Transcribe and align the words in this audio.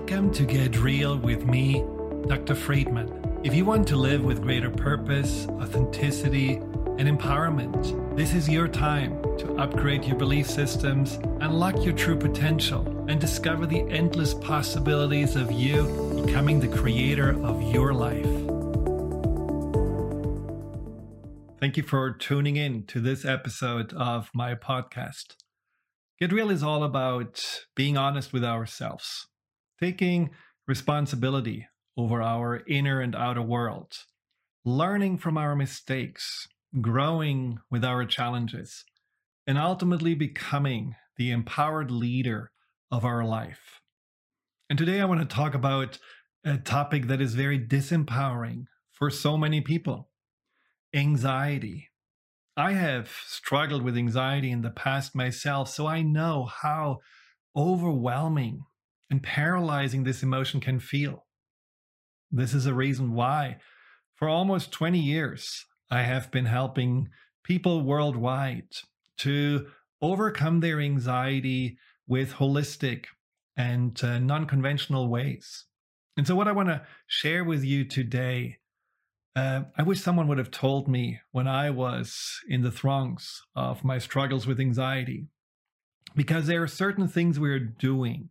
Welcome 0.00 0.32
to 0.32 0.46
Get 0.46 0.78
Real 0.78 1.18
with 1.18 1.44
me, 1.44 1.84
Dr. 2.26 2.54
Friedman. 2.54 3.38
If 3.44 3.54
you 3.54 3.66
want 3.66 3.86
to 3.88 3.96
live 3.96 4.24
with 4.24 4.40
greater 4.40 4.70
purpose, 4.70 5.46
authenticity, 5.46 6.54
and 6.54 7.02
empowerment, 7.02 8.16
this 8.16 8.32
is 8.32 8.48
your 8.48 8.66
time 8.66 9.22
to 9.36 9.54
upgrade 9.56 10.06
your 10.06 10.16
belief 10.16 10.48
systems, 10.48 11.16
unlock 11.42 11.84
your 11.84 11.92
true 11.92 12.16
potential, 12.16 13.04
and 13.08 13.20
discover 13.20 13.66
the 13.66 13.82
endless 13.90 14.32
possibilities 14.32 15.36
of 15.36 15.52
you 15.52 16.22
becoming 16.24 16.60
the 16.60 16.76
creator 16.76 17.38
of 17.44 17.62
your 17.70 17.92
life. 17.92 18.24
Thank 21.60 21.76
you 21.76 21.82
for 21.82 22.10
tuning 22.10 22.56
in 22.56 22.86
to 22.86 23.00
this 23.00 23.26
episode 23.26 23.92
of 23.92 24.30
my 24.34 24.54
podcast. 24.54 25.36
Get 26.18 26.32
Real 26.32 26.50
is 26.50 26.62
all 26.62 26.84
about 26.84 27.44
being 27.76 27.98
honest 27.98 28.32
with 28.32 28.44
ourselves 28.44 29.26
taking 29.80 30.30
responsibility 30.66 31.66
over 31.96 32.22
our 32.22 32.62
inner 32.66 33.00
and 33.00 33.14
outer 33.14 33.42
world, 33.42 33.92
learning 34.64 35.18
from 35.18 35.36
our 35.36 35.56
mistakes, 35.56 36.46
growing 36.80 37.58
with 37.70 37.84
our 37.84 38.04
challenges, 38.04 38.84
and 39.46 39.58
ultimately 39.58 40.14
becoming 40.14 40.94
the 41.16 41.30
empowered 41.30 41.90
leader 41.90 42.50
of 42.90 43.04
our 43.04 43.24
life. 43.24 43.80
And 44.68 44.78
today 44.78 45.00
I 45.00 45.04
want 45.04 45.20
to 45.20 45.34
talk 45.34 45.54
about 45.54 45.98
a 46.44 46.56
topic 46.56 47.08
that 47.08 47.20
is 47.20 47.34
very 47.34 47.58
disempowering 47.58 48.64
for 48.92 49.10
so 49.10 49.36
many 49.36 49.60
people 49.60 50.10
anxiety. 50.94 51.88
I 52.56 52.72
have 52.72 53.10
struggled 53.26 53.82
with 53.82 53.96
anxiety 53.96 54.50
in 54.50 54.62
the 54.62 54.70
past 54.70 55.14
myself, 55.14 55.68
so 55.68 55.86
I 55.86 56.02
know 56.02 56.44
how 56.62 56.98
overwhelming 57.56 58.64
and 59.10 59.22
paralyzing 59.22 60.04
this 60.04 60.22
emotion 60.22 60.60
can 60.60 60.78
feel. 60.78 61.26
This 62.30 62.54
is 62.54 62.66
a 62.66 62.74
reason 62.74 63.12
why, 63.12 63.56
for 64.14 64.28
almost 64.28 64.70
20 64.70 64.98
years, 64.98 65.66
I 65.90 66.02
have 66.02 66.30
been 66.30 66.46
helping 66.46 67.08
people 67.42 67.82
worldwide 67.82 68.68
to 69.18 69.66
overcome 70.00 70.60
their 70.60 70.80
anxiety 70.80 71.76
with 72.06 72.34
holistic 72.34 73.06
and 73.56 74.02
uh, 74.04 74.18
non 74.18 74.46
conventional 74.46 75.08
ways. 75.08 75.66
And 76.16 76.26
so, 76.26 76.36
what 76.36 76.48
I 76.48 76.52
want 76.52 76.68
to 76.68 76.86
share 77.06 77.44
with 77.44 77.64
you 77.64 77.84
today, 77.84 78.58
uh, 79.34 79.62
I 79.76 79.82
wish 79.82 80.00
someone 80.00 80.28
would 80.28 80.38
have 80.38 80.50
told 80.50 80.86
me 80.86 81.20
when 81.32 81.48
I 81.48 81.70
was 81.70 82.40
in 82.48 82.62
the 82.62 82.70
throngs 82.70 83.42
of 83.56 83.84
my 83.84 83.98
struggles 83.98 84.46
with 84.46 84.60
anxiety, 84.60 85.26
because 86.14 86.46
there 86.46 86.62
are 86.62 86.68
certain 86.68 87.08
things 87.08 87.40
we're 87.40 87.58
doing 87.58 88.28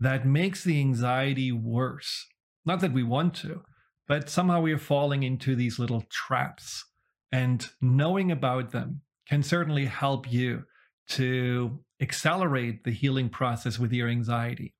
that 0.00 0.26
makes 0.26 0.64
the 0.64 0.78
anxiety 0.80 1.52
worse. 1.52 2.26
Not 2.64 2.80
that 2.80 2.92
we 2.92 3.02
want 3.02 3.34
to, 3.36 3.62
but 4.06 4.28
somehow 4.28 4.60
we 4.60 4.72
are 4.72 4.78
falling 4.78 5.22
into 5.22 5.54
these 5.54 5.78
little 5.78 6.04
traps. 6.10 6.84
And 7.32 7.68
knowing 7.80 8.30
about 8.30 8.70
them 8.70 9.02
can 9.28 9.42
certainly 9.42 9.86
help 9.86 10.30
you 10.30 10.64
to 11.10 11.80
accelerate 12.00 12.84
the 12.84 12.90
healing 12.90 13.28
process 13.28 13.78
with 13.78 13.92
your 13.92 14.08
anxiety. 14.08 14.74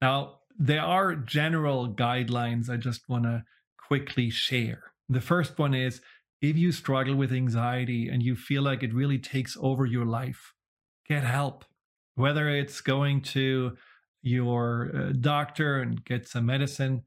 Now, 0.00 0.38
there 0.58 0.82
are 0.82 1.14
general 1.14 1.92
guidelines 1.92 2.68
I 2.68 2.76
just 2.76 3.08
want 3.08 3.24
to 3.24 3.44
quickly 3.76 4.30
share. 4.30 4.92
The 5.08 5.20
first 5.20 5.58
one 5.58 5.74
is 5.74 6.00
if 6.40 6.56
you 6.56 6.72
struggle 6.72 7.14
with 7.14 7.32
anxiety 7.32 8.08
and 8.08 8.22
you 8.22 8.34
feel 8.34 8.62
like 8.62 8.82
it 8.82 8.94
really 8.94 9.18
takes 9.18 9.56
over 9.60 9.86
your 9.86 10.04
life, 10.04 10.54
get 11.08 11.24
help 11.24 11.64
whether 12.14 12.48
it's 12.48 12.80
going 12.80 13.22
to 13.22 13.76
your 14.22 14.90
uh, 14.94 15.12
doctor 15.20 15.80
and 15.80 16.04
get 16.04 16.28
some 16.28 16.46
medicine, 16.46 17.02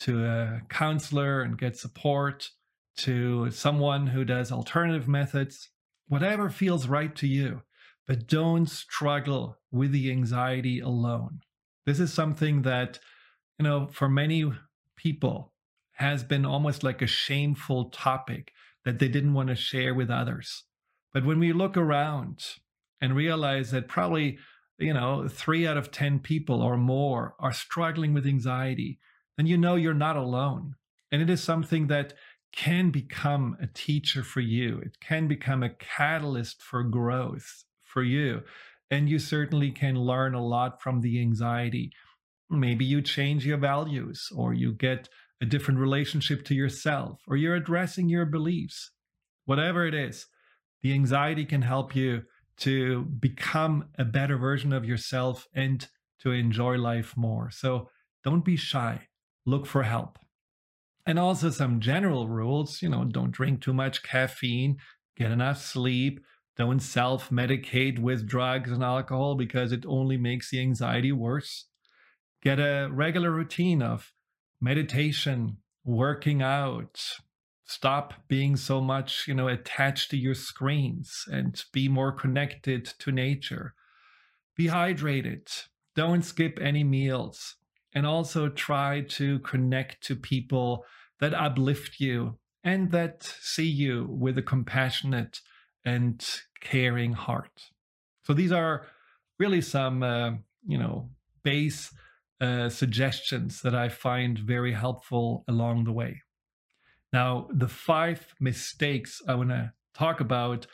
to 0.00 0.24
a 0.24 0.62
counselor 0.68 1.42
and 1.42 1.58
get 1.58 1.76
support, 1.76 2.50
to 2.96 3.50
someone 3.50 4.08
who 4.08 4.24
does 4.24 4.50
alternative 4.50 5.08
methods, 5.08 5.70
whatever 6.08 6.50
feels 6.50 6.86
right 6.86 7.14
to 7.16 7.26
you. 7.26 7.62
But 8.06 8.26
don't 8.26 8.68
struggle 8.68 9.58
with 9.70 9.92
the 9.92 10.10
anxiety 10.10 10.80
alone. 10.80 11.40
This 11.86 12.00
is 12.00 12.12
something 12.12 12.62
that, 12.62 12.98
you 13.58 13.64
know, 13.64 13.86
for 13.86 14.08
many 14.08 14.50
people 14.96 15.52
has 15.92 16.24
been 16.24 16.44
almost 16.44 16.82
like 16.82 17.02
a 17.02 17.06
shameful 17.06 17.86
topic 17.90 18.52
that 18.84 18.98
they 18.98 19.08
didn't 19.08 19.34
want 19.34 19.48
to 19.48 19.54
share 19.54 19.94
with 19.94 20.10
others. 20.10 20.64
But 21.12 21.24
when 21.24 21.38
we 21.38 21.52
look 21.52 21.76
around 21.76 22.44
and 23.00 23.14
realize 23.14 23.70
that 23.70 23.88
probably, 23.88 24.38
you 24.80 24.94
know, 24.94 25.28
three 25.28 25.66
out 25.66 25.76
of 25.76 25.90
10 25.90 26.20
people 26.20 26.62
or 26.62 26.76
more 26.76 27.34
are 27.38 27.52
struggling 27.52 28.14
with 28.14 28.26
anxiety, 28.26 28.98
then 29.36 29.46
you 29.46 29.56
know 29.56 29.74
you're 29.74 29.94
not 29.94 30.16
alone. 30.16 30.74
And 31.12 31.20
it 31.20 31.30
is 31.30 31.42
something 31.42 31.88
that 31.88 32.14
can 32.52 32.90
become 32.90 33.56
a 33.60 33.66
teacher 33.66 34.22
for 34.22 34.40
you. 34.40 34.78
It 34.84 34.98
can 35.00 35.28
become 35.28 35.62
a 35.62 35.70
catalyst 35.70 36.62
for 36.62 36.82
growth 36.82 37.64
for 37.84 38.02
you. 38.02 38.42
And 38.90 39.08
you 39.08 39.18
certainly 39.18 39.70
can 39.70 39.94
learn 39.94 40.34
a 40.34 40.44
lot 40.44 40.82
from 40.82 41.00
the 41.00 41.20
anxiety. 41.20 41.92
Maybe 42.48 42.84
you 42.84 43.02
change 43.02 43.46
your 43.46 43.58
values, 43.58 44.28
or 44.34 44.52
you 44.52 44.72
get 44.72 45.08
a 45.40 45.46
different 45.46 45.78
relationship 45.78 46.44
to 46.46 46.54
yourself, 46.54 47.20
or 47.28 47.36
you're 47.36 47.54
addressing 47.54 48.08
your 48.08 48.26
beliefs. 48.26 48.90
Whatever 49.44 49.86
it 49.86 49.94
is, 49.94 50.26
the 50.82 50.92
anxiety 50.92 51.44
can 51.44 51.62
help 51.62 51.94
you 51.94 52.22
to 52.60 53.02
become 53.02 53.86
a 53.98 54.04
better 54.04 54.36
version 54.36 54.72
of 54.72 54.84
yourself 54.84 55.48
and 55.54 55.88
to 56.20 56.30
enjoy 56.30 56.76
life 56.76 57.16
more. 57.16 57.50
So 57.50 57.88
don't 58.22 58.44
be 58.44 58.56
shy, 58.56 59.08
look 59.46 59.66
for 59.66 59.82
help. 59.82 60.18
And 61.06 61.18
also 61.18 61.50
some 61.50 61.80
general 61.80 62.28
rules, 62.28 62.82
you 62.82 62.88
know, 62.88 63.04
don't 63.04 63.30
drink 63.30 63.62
too 63.62 63.72
much 63.72 64.02
caffeine, 64.02 64.76
get 65.16 65.30
enough 65.30 65.62
sleep, 65.62 66.20
don't 66.56 66.80
self 66.80 67.30
medicate 67.30 67.98
with 67.98 68.26
drugs 68.26 68.70
and 68.70 68.84
alcohol 68.84 69.34
because 69.34 69.72
it 69.72 69.86
only 69.86 70.18
makes 70.18 70.50
the 70.50 70.60
anxiety 70.60 71.12
worse. 71.12 71.66
Get 72.42 72.58
a 72.58 72.88
regular 72.92 73.30
routine 73.30 73.82
of 73.82 74.12
meditation, 74.60 75.56
working 75.84 76.42
out, 76.42 77.00
stop 77.70 78.14
being 78.28 78.56
so 78.56 78.80
much 78.80 79.26
you 79.28 79.34
know 79.34 79.48
attached 79.48 80.10
to 80.10 80.16
your 80.16 80.34
screens 80.34 81.24
and 81.30 81.64
be 81.72 81.88
more 81.88 82.12
connected 82.12 82.84
to 82.98 83.12
nature. 83.12 83.74
Be 84.56 84.66
hydrated. 84.66 85.66
Don't 85.94 86.24
skip 86.24 86.58
any 86.60 86.84
meals. 86.84 87.56
And 87.92 88.06
also 88.06 88.48
try 88.48 89.00
to 89.18 89.40
connect 89.40 90.04
to 90.04 90.14
people 90.14 90.84
that 91.18 91.34
uplift 91.34 91.98
you 91.98 92.38
and 92.62 92.92
that 92.92 93.24
see 93.40 93.66
you 93.66 94.06
with 94.08 94.38
a 94.38 94.42
compassionate 94.42 95.40
and 95.84 96.24
caring 96.60 97.14
heart. 97.14 97.70
So 98.22 98.32
these 98.32 98.52
are 98.52 98.86
really 99.40 99.60
some 99.60 100.04
uh, 100.04 100.32
you 100.66 100.78
know 100.78 101.10
base 101.42 101.92
uh, 102.40 102.68
suggestions 102.68 103.62
that 103.62 103.74
i 103.74 103.88
find 103.88 104.38
very 104.38 104.72
helpful 104.72 105.44
along 105.48 105.84
the 105.84 105.92
way 105.92 106.22
now, 107.12 107.48
the 107.52 107.68
five 107.68 108.34
mistakes 108.38 109.20
I 109.26 109.34
want 109.34 109.50
to 109.50 109.72
talk 109.94 110.20
about 110.20 110.66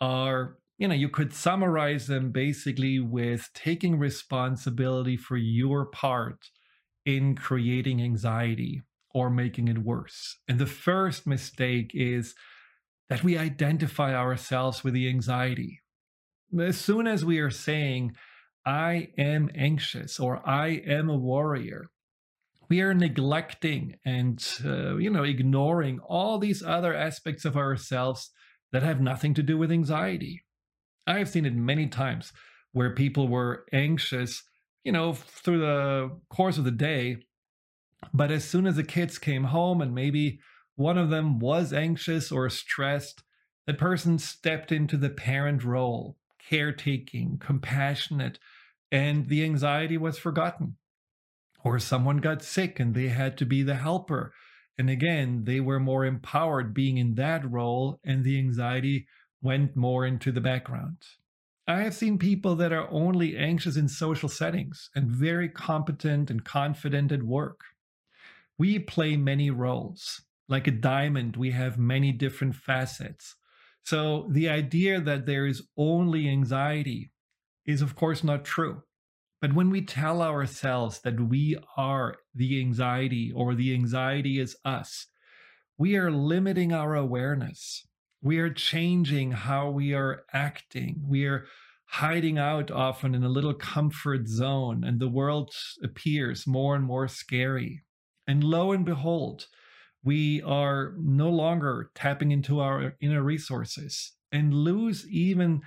are, 0.00 0.56
you 0.78 0.88
know, 0.88 0.94
you 0.94 1.08
could 1.08 1.34
summarize 1.34 2.06
them 2.06 2.30
basically 2.32 2.98
with 2.98 3.50
taking 3.54 3.98
responsibility 3.98 5.16
for 5.16 5.36
your 5.36 5.86
part 5.86 6.48
in 7.04 7.34
creating 7.34 8.02
anxiety 8.02 8.82
or 9.14 9.28
making 9.28 9.68
it 9.68 9.78
worse. 9.78 10.38
And 10.48 10.58
the 10.58 10.66
first 10.66 11.26
mistake 11.26 11.90
is 11.92 12.34
that 13.10 13.22
we 13.22 13.36
identify 13.36 14.14
ourselves 14.14 14.82
with 14.82 14.94
the 14.94 15.08
anxiety. 15.08 15.80
As 16.58 16.78
soon 16.78 17.06
as 17.06 17.24
we 17.24 17.38
are 17.38 17.50
saying, 17.50 18.16
I 18.64 19.08
am 19.18 19.50
anxious 19.54 20.18
or 20.18 20.46
I 20.48 20.68
am 20.86 21.10
a 21.10 21.16
warrior, 21.16 21.90
we 22.72 22.80
are 22.80 22.94
neglecting 22.94 23.96
and 24.02 24.42
uh, 24.64 24.96
you 24.96 25.10
know 25.10 25.24
ignoring 25.24 26.00
all 26.08 26.38
these 26.38 26.62
other 26.62 26.94
aspects 26.94 27.44
of 27.44 27.54
ourselves 27.54 28.30
that 28.72 28.82
have 28.82 28.98
nothing 28.98 29.34
to 29.34 29.42
do 29.42 29.58
with 29.58 29.70
anxiety. 29.70 30.42
I 31.06 31.18
have 31.18 31.28
seen 31.28 31.44
it 31.44 31.54
many 31.54 31.86
times 31.88 32.32
where 32.72 32.94
people 32.94 33.28
were 33.28 33.66
anxious 33.74 34.42
you 34.84 34.92
know 34.92 35.12
through 35.12 35.58
the 35.58 36.18
course 36.30 36.56
of 36.56 36.64
the 36.64 36.70
day 36.70 37.18
but 38.14 38.30
as 38.30 38.42
soon 38.42 38.66
as 38.66 38.76
the 38.76 38.84
kids 38.84 39.18
came 39.18 39.44
home 39.44 39.82
and 39.82 39.94
maybe 39.94 40.40
one 40.74 40.96
of 40.96 41.10
them 41.10 41.40
was 41.40 41.74
anxious 41.74 42.32
or 42.32 42.48
stressed 42.48 43.22
that 43.66 43.76
person 43.76 44.18
stepped 44.18 44.72
into 44.72 44.96
the 44.96 45.10
parent 45.10 45.62
role 45.62 46.16
caretaking 46.48 47.36
compassionate 47.38 48.38
and 48.90 49.28
the 49.28 49.44
anxiety 49.44 49.98
was 49.98 50.18
forgotten 50.18 50.76
or 51.64 51.78
someone 51.78 52.18
got 52.18 52.42
sick 52.42 52.80
and 52.80 52.94
they 52.94 53.08
had 53.08 53.36
to 53.38 53.46
be 53.46 53.62
the 53.62 53.76
helper. 53.76 54.32
And 54.78 54.88
again, 54.88 55.44
they 55.44 55.60
were 55.60 55.80
more 55.80 56.04
empowered 56.04 56.72
being 56.72 56.96
in 56.96 57.14
that 57.16 57.48
role, 57.48 58.00
and 58.04 58.24
the 58.24 58.38
anxiety 58.38 59.06
went 59.42 59.76
more 59.76 60.06
into 60.06 60.32
the 60.32 60.40
background. 60.40 60.96
I 61.66 61.82
have 61.82 61.94
seen 61.94 62.18
people 62.18 62.56
that 62.56 62.72
are 62.72 62.90
only 62.90 63.36
anxious 63.36 63.76
in 63.76 63.88
social 63.88 64.28
settings 64.28 64.90
and 64.94 65.10
very 65.10 65.48
competent 65.48 66.30
and 66.30 66.44
confident 66.44 67.12
at 67.12 67.22
work. 67.22 67.60
We 68.58 68.78
play 68.78 69.16
many 69.16 69.50
roles. 69.50 70.22
Like 70.48 70.66
a 70.66 70.72
diamond, 70.72 71.36
we 71.36 71.52
have 71.52 71.78
many 71.78 72.10
different 72.12 72.56
facets. 72.56 73.36
So 73.84 74.26
the 74.30 74.48
idea 74.48 75.00
that 75.00 75.26
there 75.26 75.46
is 75.46 75.62
only 75.76 76.28
anxiety 76.28 77.10
is, 77.64 77.82
of 77.82 77.94
course, 77.94 78.24
not 78.24 78.44
true. 78.44 78.82
But 79.42 79.54
when 79.54 79.70
we 79.70 79.82
tell 79.82 80.22
ourselves 80.22 81.00
that 81.00 81.20
we 81.20 81.56
are 81.76 82.14
the 82.32 82.60
anxiety 82.60 83.32
or 83.34 83.56
the 83.56 83.74
anxiety 83.74 84.38
is 84.38 84.56
us, 84.64 85.08
we 85.76 85.96
are 85.96 86.12
limiting 86.12 86.72
our 86.72 86.94
awareness. 86.94 87.84
We 88.22 88.38
are 88.38 88.52
changing 88.54 89.32
how 89.32 89.68
we 89.70 89.94
are 89.94 90.22
acting. 90.32 91.02
We 91.04 91.26
are 91.26 91.46
hiding 91.86 92.38
out 92.38 92.70
often 92.70 93.16
in 93.16 93.24
a 93.24 93.28
little 93.28 93.52
comfort 93.52 94.28
zone, 94.28 94.84
and 94.84 95.00
the 95.00 95.08
world 95.08 95.52
appears 95.82 96.46
more 96.46 96.76
and 96.76 96.84
more 96.84 97.08
scary. 97.08 97.82
And 98.28 98.44
lo 98.44 98.70
and 98.70 98.84
behold, 98.84 99.48
we 100.04 100.40
are 100.42 100.94
no 100.98 101.28
longer 101.28 101.90
tapping 101.96 102.30
into 102.30 102.60
our 102.60 102.94
inner 103.00 103.24
resources 103.24 104.12
and 104.30 104.54
lose 104.54 105.04
even 105.08 105.62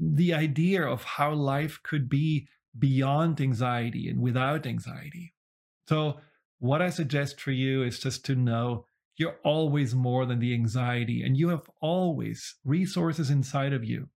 the 0.00 0.32
idea 0.32 0.82
of 0.82 1.04
how 1.04 1.34
life 1.34 1.78
could 1.82 2.08
be 2.08 2.48
beyond 2.78 3.40
anxiety 3.40 4.08
and 4.08 4.20
without 4.20 4.66
anxiety. 4.66 5.34
So, 5.88 6.20
what 6.58 6.82
I 6.82 6.90
suggest 6.90 7.40
for 7.40 7.52
you 7.52 7.82
is 7.82 8.00
just 8.00 8.24
to 8.26 8.34
know 8.34 8.84
you're 9.16 9.38
always 9.44 9.94
more 9.94 10.26
than 10.26 10.38
the 10.38 10.54
anxiety, 10.54 11.22
and 11.22 11.36
you 11.36 11.48
have 11.48 11.68
always 11.80 12.56
resources 12.64 13.30
inside 13.30 13.72
of 13.72 13.84
you 13.84 14.08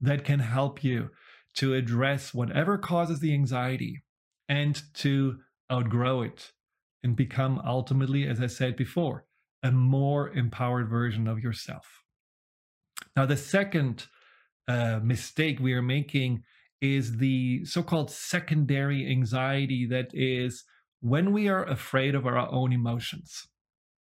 that 0.00 0.24
can 0.24 0.40
help 0.40 0.82
you 0.82 1.10
to 1.54 1.74
address 1.74 2.34
whatever 2.34 2.78
causes 2.78 3.20
the 3.20 3.32
anxiety 3.32 4.02
and 4.48 4.82
to 4.94 5.38
outgrow 5.70 6.22
it 6.22 6.52
and 7.02 7.16
become 7.16 7.60
ultimately, 7.64 8.26
as 8.26 8.40
I 8.40 8.46
said 8.46 8.76
before, 8.76 9.24
a 9.62 9.70
more 9.70 10.30
empowered 10.30 10.88
version 10.88 11.26
of 11.28 11.40
yourself. 11.40 12.02
Now, 13.16 13.26
the 13.26 13.36
second 13.36 14.06
uh, 14.66 15.00
mistake 15.02 15.58
we 15.60 15.72
are 15.72 15.82
making 15.82 16.42
is 16.80 17.16
the 17.16 17.64
so 17.64 17.82
called 17.82 18.10
secondary 18.10 19.08
anxiety 19.10 19.86
that 19.86 20.10
is 20.12 20.64
when 21.00 21.32
we 21.32 21.48
are 21.48 21.64
afraid 21.64 22.14
of 22.14 22.26
our 22.26 22.38
own 22.50 22.72
emotions. 22.72 23.46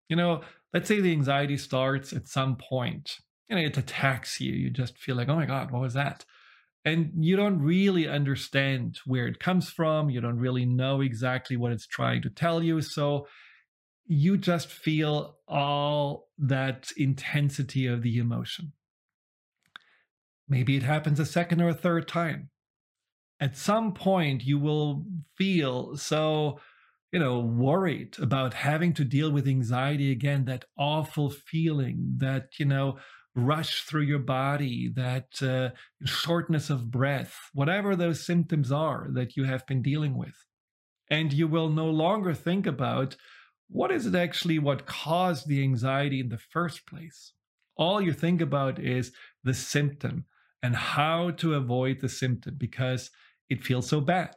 You 0.09 0.15
know, 0.15 0.41
let's 0.73 0.87
say 0.87 0.99
the 0.99 1.11
anxiety 1.11 1.57
starts 1.57 2.13
at 2.13 2.27
some 2.27 2.55
point, 2.55 3.17
you 3.49 3.55
know, 3.55 3.61
it 3.61 3.77
attacks 3.77 4.39
you. 4.39 4.53
You 4.53 4.69
just 4.69 4.97
feel 4.97 5.15
like, 5.15 5.29
oh 5.29 5.35
my 5.35 5.45
God, 5.45 5.71
what 5.71 5.81
was 5.81 5.93
that? 5.93 6.25
And 6.85 7.11
you 7.19 7.35
don't 7.35 7.61
really 7.61 8.07
understand 8.07 8.99
where 9.05 9.27
it 9.27 9.39
comes 9.39 9.69
from. 9.69 10.09
You 10.09 10.19
don't 10.19 10.39
really 10.39 10.65
know 10.65 11.01
exactly 11.01 11.55
what 11.55 11.71
it's 11.71 11.87
trying 11.87 12.21
to 12.23 12.29
tell 12.29 12.61
you. 12.61 12.81
So 12.81 13.27
you 14.05 14.37
just 14.37 14.67
feel 14.67 15.37
all 15.47 16.27
that 16.37 16.91
intensity 16.97 17.87
of 17.87 18.01
the 18.01 18.17
emotion. 18.17 18.73
Maybe 20.49 20.75
it 20.75 20.83
happens 20.83 21.19
a 21.19 21.25
second 21.25 21.61
or 21.61 21.69
a 21.69 21.73
third 21.73 22.07
time. 22.07 22.49
At 23.43 23.57
some 23.57 23.93
point, 23.93 24.43
you 24.43 24.57
will 24.57 25.05
feel 25.37 25.97
so 25.97 26.59
you 27.13 27.19
know, 27.19 27.39
worried 27.39 28.17
about 28.19 28.55
having 28.55 28.91
to 28.91 29.05
deal 29.05 29.31
with 29.31 29.47
anxiety 29.47 30.11
again, 30.11 30.45
that 30.45 30.65
awful 30.79 31.29
feeling, 31.29 32.15
that, 32.17 32.57
you 32.57 32.65
know, 32.65 32.97
rush 33.35 33.83
through 33.83 34.01
your 34.01 34.19
body, 34.19 34.91
that 34.95 35.43
uh, 35.43 35.69
shortness 36.03 36.71
of 36.71 36.89
breath, 36.89 37.35
whatever 37.53 37.95
those 37.95 38.25
symptoms 38.25 38.71
are 38.71 39.09
that 39.13 39.37
you 39.37 39.43
have 39.43 39.65
been 39.67 39.83
dealing 39.83 40.17
with. 40.17 40.33
And 41.07 41.31
you 41.31 41.47
will 41.47 41.69
no 41.69 41.85
longer 41.85 42.33
think 42.33 42.65
about 42.65 43.15
what 43.69 43.91
is 43.91 44.07
it 44.07 44.15
actually 44.15 44.57
what 44.57 44.87
caused 44.87 45.47
the 45.47 45.61
anxiety 45.61 46.19
in 46.19 46.29
the 46.29 46.39
first 46.39 46.87
place. 46.87 47.33
All 47.75 48.01
you 48.01 48.13
think 48.13 48.41
about 48.41 48.79
is 48.79 49.11
the 49.43 49.53
symptom 49.53 50.25
and 50.63 50.75
how 50.75 51.29
to 51.31 51.53
avoid 51.53 52.01
the 52.01 52.09
symptom 52.09 52.55
because 52.57 53.11
it 53.49 53.63
feels 53.63 53.87
so 53.87 54.01
bad. 54.01 54.35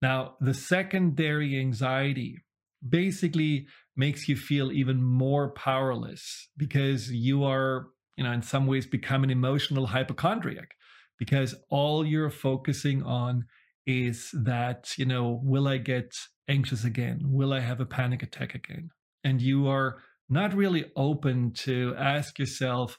Now, 0.00 0.34
the 0.40 0.54
secondary 0.54 1.58
anxiety 1.58 2.38
basically 2.86 3.66
makes 3.96 4.28
you 4.28 4.36
feel 4.36 4.72
even 4.72 5.02
more 5.02 5.50
powerless 5.50 6.48
because 6.56 7.10
you 7.10 7.44
are, 7.44 7.86
you 8.16 8.24
know, 8.24 8.32
in 8.32 8.42
some 8.42 8.66
ways 8.66 8.86
become 8.86 9.22
an 9.22 9.30
emotional 9.30 9.86
hypochondriac 9.86 10.74
because 11.18 11.54
all 11.70 12.04
you're 12.04 12.30
focusing 12.30 13.02
on 13.04 13.44
is 13.86 14.30
that, 14.32 14.96
you 14.98 15.04
know, 15.04 15.40
will 15.44 15.68
I 15.68 15.78
get 15.78 16.16
anxious 16.48 16.84
again? 16.84 17.20
Will 17.24 17.52
I 17.52 17.60
have 17.60 17.80
a 17.80 17.86
panic 17.86 18.22
attack 18.22 18.54
again? 18.54 18.90
And 19.22 19.40
you 19.40 19.68
are 19.68 19.98
not 20.28 20.54
really 20.54 20.90
open 20.96 21.52
to 21.52 21.94
ask 21.96 22.38
yourself, 22.38 22.98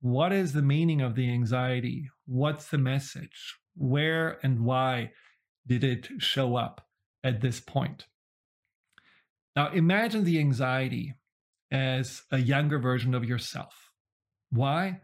what 0.00 0.32
is 0.32 0.52
the 0.52 0.62
meaning 0.62 1.00
of 1.00 1.14
the 1.14 1.30
anxiety? 1.30 2.10
What's 2.26 2.68
the 2.68 2.78
message? 2.78 3.56
Where 3.76 4.38
and 4.42 4.64
why 4.64 5.12
did 5.66 5.84
it 5.84 6.08
show 6.18 6.56
up 6.56 6.86
at 7.22 7.40
this 7.40 7.60
point? 7.60 8.06
Now, 9.56 9.70
imagine 9.70 10.24
the 10.24 10.38
anxiety 10.38 11.14
as 11.70 12.22
a 12.30 12.38
younger 12.38 12.78
version 12.78 13.14
of 13.14 13.24
yourself. 13.24 13.90
Why? 14.50 15.00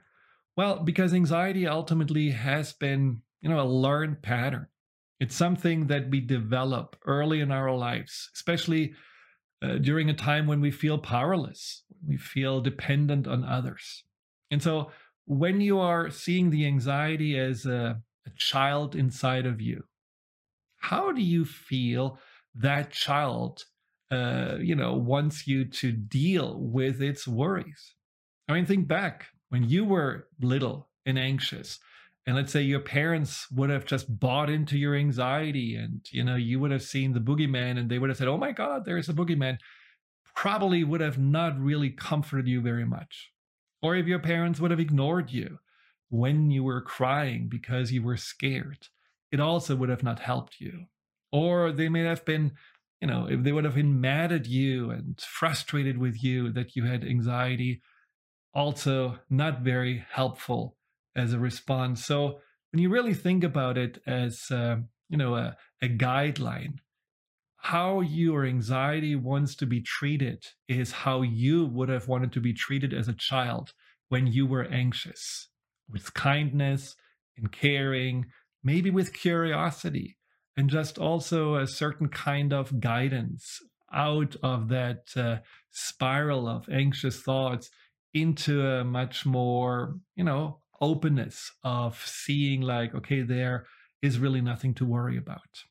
Well, 0.56 0.82
because 0.82 1.14
anxiety 1.14 1.67
ultimately 1.67 2.31
has 2.31 2.72
been, 2.72 3.22
you 3.40 3.49
know, 3.49 3.61
a 3.61 3.64
learned 3.64 4.22
pattern. 4.22 4.67
It's 5.19 5.34
something 5.34 5.87
that 5.88 6.11
we 6.11 6.20
develop 6.20 6.96
early 7.06 7.40
in 7.40 7.50
our 7.50 7.75
lives, 7.75 8.31
especially 8.34 8.94
uh, 9.62 9.76
during 9.76 10.08
a 10.08 10.14
time 10.14 10.46
when 10.46 10.61
we 10.61 10.70
feel 10.70 10.99
powerless, 10.99 11.82
we 12.06 12.16
feel 12.16 12.61
dependent 12.61 13.26
on 13.26 13.44
others. 13.44 14.05
And 14.50 14.62
so 14.62 14.90
when 15.26 15.61
you 15.61 15.78
are 15.78 16.11
seeing 16.11 16.50
the 16.50 16.66
anxiety 16.66 17.38
as 17.38 17.66
a, 17.66 18.00
a 18.26 18.31
child 18.37 18.94
inside 18.94 19.46
of 19.46 19.61
you, 19.61 19.84
how 20.76 21.12
do 21.12 21.22
you 21.22 21.44
feel 21.44 22.19
that 22.55 22.90
child 22.90 23.64
uh, 24.11 24.56
you 24.61 24.75
know 24.75 24.94
wants 24.94 25.46
you 25.46 25.64
to 25.64 25.93
deal 25.93 26.58
with 26.61 27.00
its 27.00 27.26
worries? 27.26 27.94
I 28.49 28.55
mean 28.55 28.67
think 28.67 28.88
back 28.88 29.26
when 29.49 29.69
you 29.69 29.84
were 29.84 30.28
little 30.40 30.88
and 31.06 31.19
anxious 31.19 31.78
and 32.26 32.37
let's 32.37 32.52
say 32.52 32.62
your 32.62 32.81
parents 32.81 33.50
would 33.50 33.70
have 33.70 33.87
just 33.87 34.20
bought 34.20 34.50
into 34.50 34.76
your 34.76 34.94
anxiety 34.94 35.75
and 35.76 36.05
you 36.11 36.23
know 36.23 36.37
you 36.37 36.61
would 36.61 36.70
have 36.70 36.82
seen 36.82 37.12
the 37.12 37.20
boogeyman 37.20 37.78
and 37.78 37.88
they 37.88 37.99
would 37.99 38.11
have 38.11 38.19
said 38.19 38.28
oh 38.28 38.37
my 38.37 38.52
god 38.52 38.84
there's 38.84 39.09
a 39.09 39.14
boogeyman 39.14 39.56
probably 40.35 40.85
would 40.85 41.00
have 41.02 41.18
not 41.18 41.61
really 41.61 41.90
comforted 41.90 42.49
you 42.49 42.62
very 42.62 42.87
much. 42.87 43.30
Or 43.83 43.95
if 43.95 44.06
your 44.06 44.18
parents 44.18 44.59
would 44.61 44.71
have 44.71 44.80
ignored 44.80 45.30
you 45.30 45.59
when 46.11 46.50
you 46.50 46.62
were 46.64 46.83
crying 46.83 47.49
because 47.49 47.93
you 47.93 48.02
were 48.02 48.17
scared 48.17 48.88
it 49.33 49.40
also 49.40 49.76
would 49.76 49.88
have 49.88 50.02
not 50.02 50.19
helped 50.21 50.61
you. 50.61 50.87
Or 51.33 51.73
they 51.73 51.88
may 51.88 52.02
have 52.02 52.25
been, 52.25 52.52
you 53.00 53.07
know, 53.07 53.29
if 53.29 53.43
they 53.43 53.52
would 53.52 53.64
have 53.64 53.76
been 53.76 54.00
mad 54.00 54.33
at 54.33 54.47
you 54.47 54.90
and 54.90 55.21
frustrated 55.21 55.99
with 55.99 56.23
you 56.23 56.50
that 56.52 56.75
you 56.75 56.85
had 56.85 57.05
anxiety, 57.05 57.83
also 58.55 59.21
not 59.31 59.62
very 59.62 60.05
helpful 60.11 60.76
as 61.17 61.33
a 61.33 61.38
response. 61.38 62.05
So 62.05 62.40
when 62.73 62.83
you 62.83 62.90
really 62.90 63.14
think 63.14 63.45
about 63.45 63.79
it 63.79 64.02
as, 64.07 64.50
uh, 64.50 64.79
you 65.09 65.19
know, 65.19 65.37
a, 65.37 65.57
a 65.83 65.88
guideline, 65.88 66.79
how 67.59 68.00
your 68.00 68.47
anxiety 68.47 69.17
wants 69.17 69.55
to 69.57 69.67
be 69.67 69.83
treated 69.83 70.47
is 70.69 70.93
how 70.93 71.23
you 71.23 71.67
would 71.67 71.90
have 71.90 72.09
wanted 72.09 72.33
to 72.33 72.40
be 72.40 72.55
treated 72.55 72.95
as 72.95 73.09
a 73.09 73.14
child 73.14 73.75
when 74.09 74.26
you 74.26 74.47
were 74.47 74.64
anxious 74.64 75.50
with 75.92 76.14
kindness 76.14 76.94
and 77.37 77.52
caring 77.52 78.26
maybe 78.62 78.90
with 78.90 79.12
curiosity 79.12 80.16
and 80.56 80.68
just 80.68 80.99
also 80.99 81.56
a 81.56 81.66
certain 81.66 82.09
kind 82.09 82.52
of 82.52 82.80
guidance 82.80 83.59
out 83.92 84.37
of 84.42 84.68
that 84.68 85.04
uh, 85.16 85.37
spiral 85.70 86.47
of 86.49 86.68
anxious 86.68 87.23
thoughts 87.23 87.70
into 88.12 88.66
a 88.66 88.85
much 88.85 89.25
more, 89.25 89.94
you 90.16 90.25
know, 90.25 90.61
openness 90.80 91.50
of 91.62 92.00
seeing 92.04 92.61
like, 92.61 92.94
okay, 92.94 93.23
there 93.23 93.66
is 94.02 94.18
really 94.18 94.40
nothing 94.40 94.75
to 94.75 94.85
worry 94.85 95.16
about. 95.16 95.64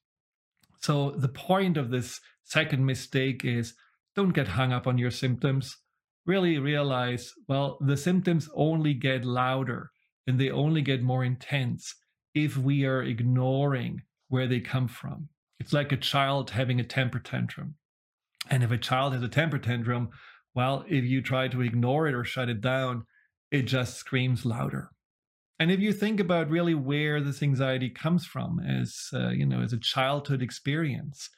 So 0.82 1.12
the 1.12 1.30
point 1.30 1.78
of 1.78 1.90
this 1.90 2.20
second 2.44 2.86
mistake 2.86 3.44
is 3.44 3.74
don't 4.16 4.34
get 4.34 4.50
hung 4.50 4.72
up 4.72 4.88
on 4.88 4.98
your 4.98 5.12
symptoms. 5.12 5.70
Really 6.26 6.58
realize, 6.58 7.32
well, 7.48 7.78
the 7.82 7.98
symptoms 7.98 8.50
only 8.56 8.94
get 8.94 9.26
louder 9.26 9.92
and 10.28 10.40
they 10.40 10.50
only 10.50 10.82
get 10.82 11.02
more 11.02 11.24
intense 11.24 11.96
if 12.34 12.58
we 12.58 12.86
are 12.86 13.04
ignoring 13.04 14.02
where 14.28 14.48
they 14.48 14.60
come 14.60 14.88
from. 14.88 15.30
It's 15.60 15.74
like 15.74 15.92
a 15.92 15.98
child 15.98 16.52
having 16.52 16.80
a 16.80 16.84
temper 16.84 17.20
tantrum. 17.20 17.76
And 18.50 18.64
if 18.64 18.72
a 18.72 18.78
child 18.78 19.14
has 19.14 19.24
a 19.24 19.28
temper 19.28 19.58
tantrum, 19.58 20.10
well, 20.56 20.86
if 20.88 21.04
you 21.04 21.22
try 21.22 21.48
to 21.48 21.62
ignore 21.62 22.08
it 22.08 22.16
or 22.16 22.24
shut 22.24 22.50
it 22.50 22.62
down, 22.62 23.06
it 23.52 23.64
just 23.64 23.98
screams 23.98 24.46
louder. 24.46 24.92
And 25.60 25.72
if 25.72 25.80
you 25.80 25.92
think 25.92 26.20
about 26.20 26.50
really 26.50 26.74
where 26.74 27.22
this 27.22 27.44
anxiety 27.44 27.90
comes 27.90 28.26
from 28.26 28.60
as, 28.62 29.10
uh, 29.14 29.30
you 29.30 29.46
know, 29.46 29.62
as 29.62 29.74
a 29.74 29.78
childhood 29.78 30.42
experience, 30.42 31.30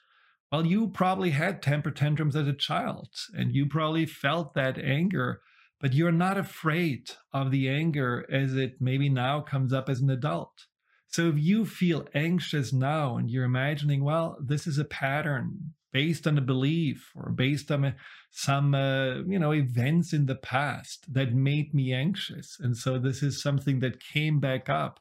well, 0.52 0.66
you 0.66 0.90
probably 0.90 1.32
had 1.32 1.62
temper 1.62 1.92
tantrums 1.92 2.36
as 2.36 2.48
a 2.48 2.54
child 2.54 3.10
and 3.34 3.56
you 3.56 3.66
probably 3.66 4.06
felt 4.06 4.54
that 4.54 4.78
anger, 4.78 5.42
but 5.82 5.94
you're 5.94 6.12
not 6.12 6.38
afraid 6.38 7.12
of 7.34 7.52
the 7.52 7.68
anger 7.68 8.26
as 8.32 8.56
it 8.56 8.76
maybe 8.80 9.10
now 9.10 9.42
comes 9.42 9.74
up 9.74 9.90
as 9.90 10.00
an 10.00 10.10
adult. 10.10 10.68
So 11.08 11.28
if 11.28 11.38
you 11.38 11.66
feel 11.66 12.08
anxious 12.14 12.72
now 12.72 13.18
and 13.18 13.30
you're 13.30 13.44
imagining, 13.44 14.04
well, 14.04 14.38
this 14.40 14.68
is 14.68 14.78
a 14.78 14.86
pattern 14.86 15.74
based 15.92 16.26
on 16.26 16.38
a 16.38 16.42
belief 16.42 17.12
or 17.16 17.32
based 17.32 17.72
on 17.72 17.84
a, 17.84 17.96
some 18.30 18.74
uh, 18.74 19.16
you 19.28 19.38
know 19.38 19.54
events 19.54 20.14
in 20.14 20.26
the 20.26 20.36
past 20.36 21.14
that 21.14 21.34
made 21.34 21.74
me 21.74 21.94
anxious 21.94 22.58
and 22.60 22.78
so 22.78 22.98
this 22.98 23.22
is 23.22 23.42
something 23.42 23.80
that 23.80 24.02
came 24.02 24.40
back 24.40 24.70
up 24.70 25.00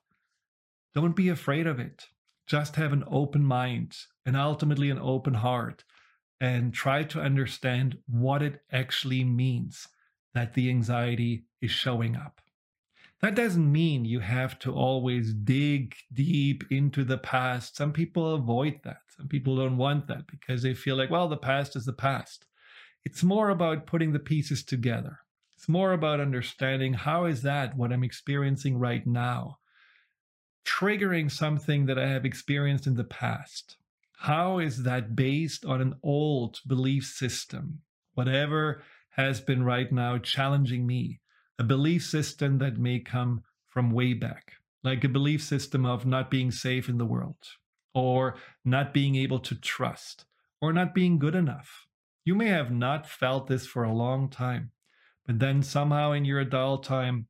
don't 0.94 1.14
be 1.14 1.28
afraid 1.28 1.66
of 1.66 1.78
it 1.78 2.06
just 2.46 2.76
have 2.76 2.92
an 2.92 3.04
open 3.06 3.44
mind 3.44 3.94
and 4.26 4.36
ultimately 4.36 4.90
an 4.90 4.98
open 4.98 5.34
heart 5.34 5.84
and 6.40 6.74
try 6.74 7.04
to 7.04 7.20
understand 7.20 7.98
what 8.08 8.42
it 8.42 8.60
actually 8.72 9.22
means 9.22 9.86
that 10.34 10.54
the 10.54 10.68
anxiety 10.68 11.44
is 11.60 11.70
showing 11.70 12.16
up 12.16 12.40
that 13.20 13.34
doesn't 13.34 13.70
mean 13.70 14.04
you 14.04 14.20
have 14.20 14.58
to 14.60 14.72
always 14.72 15.34
dig 15.34 15.94
deep 16.12 16.64
into 16.70 17.04
the 17.04 17.18
past. 17.18 17.76
Some 17.76 17.92
people 17.92 18.34
avoid 18.34 18.80
that. 18.84 19.00
Some 19.16 19.28
people 19.28 19.56
don't 19.56 19.76
want 19.76 20.06
that 20.08 20.26
because 20.26 20.62
they 20.62 20.72
feel 20.72 20.96
like, 20.96 21.10
well, 21.10 21.28
the 21.28 21.36
past 21.36 21.76
is 21.76 21.84
the 21.84 21.92
past. 21.92 22.46
It's 23.04 23.22
more 23.22 23.50
about 23.50 23.86
putting 23.86 24.12
the 24.12 24.18
pieces 24.18 24.64
together. 24.64 25.18
It's 25.54 25.68
more 25.68 25.92
about 25.92 26.20
understanding 26.20 26.94
how 26.94 27.26
is 27.26 27.42
that 27.42 27.76
what 27.76 27.92
I'm 27.92 28.04
experiencing 28.04 28.78
right 28.78 29.06
now, 29.06 29.58
triggering 30.64 31.30
something 31.30 31.84
that 31.86 31.98
I 31.98 32.08
have 32.08 32.24
experienced 32.24 32.86
in 32.86 32.94
the 32.94 33.04
past. 33.04 33.76
How 34.16 34.58
is 34.58 34.84
that 34.84 35.14
based 35.14 35.66
on 35.66 35.82
an 35.82 35.94
old 36.02 36.60
belief 36.66 37.04
system? 37.04 37.80
Whatever 38.14 38.82
has 39.20 39.40
been 39.40 39.62
right 39.62 39.92
now 39.92 40.18
challenging 40.18 40.86
me 40.86 41.20
a 41.58 41.62
belief 41.64 42.04
system 42.04 42.58
that 42.58 42.78
may 42.78 42.98
come 42.98 43.42
from 43.68 43.90
way 43.90 44.14
back, 44.14 44.52
like 44.82 45.04
a 45.04 45.08
belief 45.08 45.42
system 45.42 45.84
of 45.84 46.06
not 46.06 46.30
being 46.30 46.50
safe 46.50 46.88
in 46.88 46.96
the 46.96 47.04
world, 47.04 47.36
or 47.94 48.36
not 48.64 48.94
being 48.94 49.14
able 49.14 49.38
to 49.38 49.54
trust, 49.54 50.24
or 50.62 50.72
not 50.72 50.94
being 50.94 51.18
good 51.18 51.34
enough. 51.34 51.86
You 52.24 52.34
may 52.34 52.48
have 52.48 52.72
not 52.72 53.06
felt 53.06 53.46
this 53.46 53.66
for 53.66 53.84
a 53.84 53.92
long 53.92 54.30
time, 54.30 54.72
but 55.26 55.38
then 55.38 55.62
somehow 55.62 56.12
in 56.12 56.24
your 56.24 56.40
adult 56.40 56.82
time, 56.82 57.26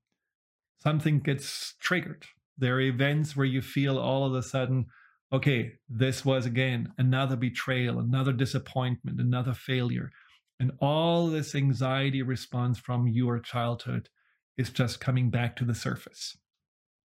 something 0.82 1.18
gets 1.18 1.74
triggered. 1.80 2.24
There 2.56 2.76
are 2.76 2.80
events 2.80 3.36
where 3.36 3.46
you 3.46 3.62
feel 3.62 3.98
all 3.98 4.24
of 4.24 4.34
a 4.34 4.42
sudden, 4.42 4.86
okay, 5.32 5.72
this 5.88 6.24
was 6.24 6.46
again 6.46 6.92
another 6.98 7.36
betrayal, 7.36 7.98
another 7.98 8.32
disappointment, 8.32 9.20
another 9.20 9.54
failure. 9.54 10.10
And 10.60 10.72
all 10.78 11.28
this 11.28 11.54
anxiety 11.54 12.22
response 12.22 12.78
from 12.78 13.08
your 13.08 13.40
childhood 13.40 14.10
is 14.58 14.70
just 14.70 15.00
coming 15.00 15.30
back 15.30 15.56
to 15.56 15.64
the 15.64 15.74
surface. 15.74 16.36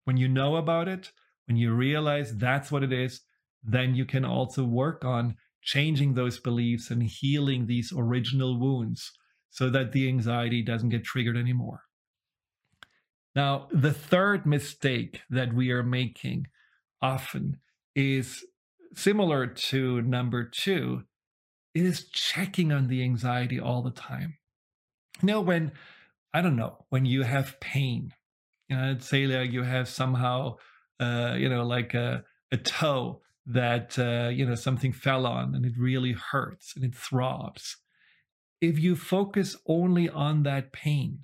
When 0.04 0.18
you 0.18 0.28
know 0.28 0.58
about 0.58 0.90
it, 0.90 1.14
when 1.48 1.56
you 1.56 1.74
realize 1.74 2.36
that's 2.36 2.70
what 2.70 2.84
it 2.84 2.92
is, 2.92 3.22
then 3.64 3.96
you 3.96 4.06
can 4.06 4.26
also 4.26 4.66
work 4.66 5.06
on 5.06 5.38
changing 5.62 6.14
those 6.14 6.38
beliefs 6.38 6.92
and 6.92 7.02
healing 7.02 7.66
these 7.66 7.94
original 7.96 8.60
wounds 8.60 9.14
so 9.50 9.70
that 9.70 9.94
the 9.94 10.08
anxiety 10.10 10.62
doesn't 10.62 10.90
get 10.90 11.06
triggered 11.06 11.38
anymore. 11.38 11.84
Now, 13.36 13.68
the 13.72 13.94
third 13.94 14.46
mistake 14.46 15.22
that 15.30 15.54
we 15.54 15.72
are 15.72 15.84
making 15.84 16.48
often 17.02 17.60
is 17.96 18.46
similar 18.94 19.48
to 19.48 20.02
number 20.02 20.44
two. 20.44 21.04
It 21.76 21.86
is 21.86 22.06
checking 22.10 22.72
on 22.72 22.88
the 22.88 23.04
anxiety 23.04 23.60
all 23.60 23.84
the 23.84 23.92
time. 23.92 24.38
You 25.22 25.28
know, 25.28 25.42
when 25.42 25.74
I 26.34 26.42
don't 26.42 26.56
know, 26.56 26.86
when 26.90 27.06
you 27.06 27.24
have 27.24 27.60
pain, 27.60 28.14
you 28.70 28.78
know, 28.78 28.88
let's 28.88 29.08
say 29.08 29.28
like 29.28 29.52
you 29.52 29.64
have 29.64 29.90
somehow, 29.90 30.56
uh, 31.00 31.36
you 31.38 31.50
know, 31.50 31.66
like 31.66 31.94
a, 31.94 32.24
a 32.52 32.58
toe 32.58 33.22
that, 33.46 34.00
uh, 34.00 34.30
you 34.30 34.46
know, 34.46 34.56
something 34.56 34.94
fell 34.94 35.26
on 35.26 35.54
and 35.54 35.66
it 35.66 35.74
really 35.78 36.14
hurts 36.14 36.74
and 36.76 36.86
it 36.86 36.96
throbs. 36.96 37.78
If 38.62 38.80
you 38.80 38.96
focus 38.96 39.58
only 39.68 40.10
on 40.10 40.44
that 40.44 40.72
pain, 40.72 41.20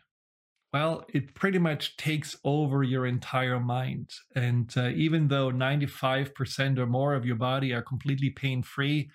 well, 0.74 1.06
it 1.14 1.34
pretty 1.34 1.60
much 1.60 1.98
takes 1.98 2.36
over 2.44 2.84
your 2.84 3.06
entire 3.06 3.60
mind. 3.60 4.10
And 4.36 4.72
uh, 4.78 4.90
even 4.90 5.30
though 5.30 5.50
95% 5.50 6.78
or 6.78 6.86
more 6.86 7.14
of 7.14 7.26
your 7.26 7.36
body 7.36 7.74
are 7.74 7.82
completely 7.82 8.30
pain 8.30 8.64
free, 8.64 9.10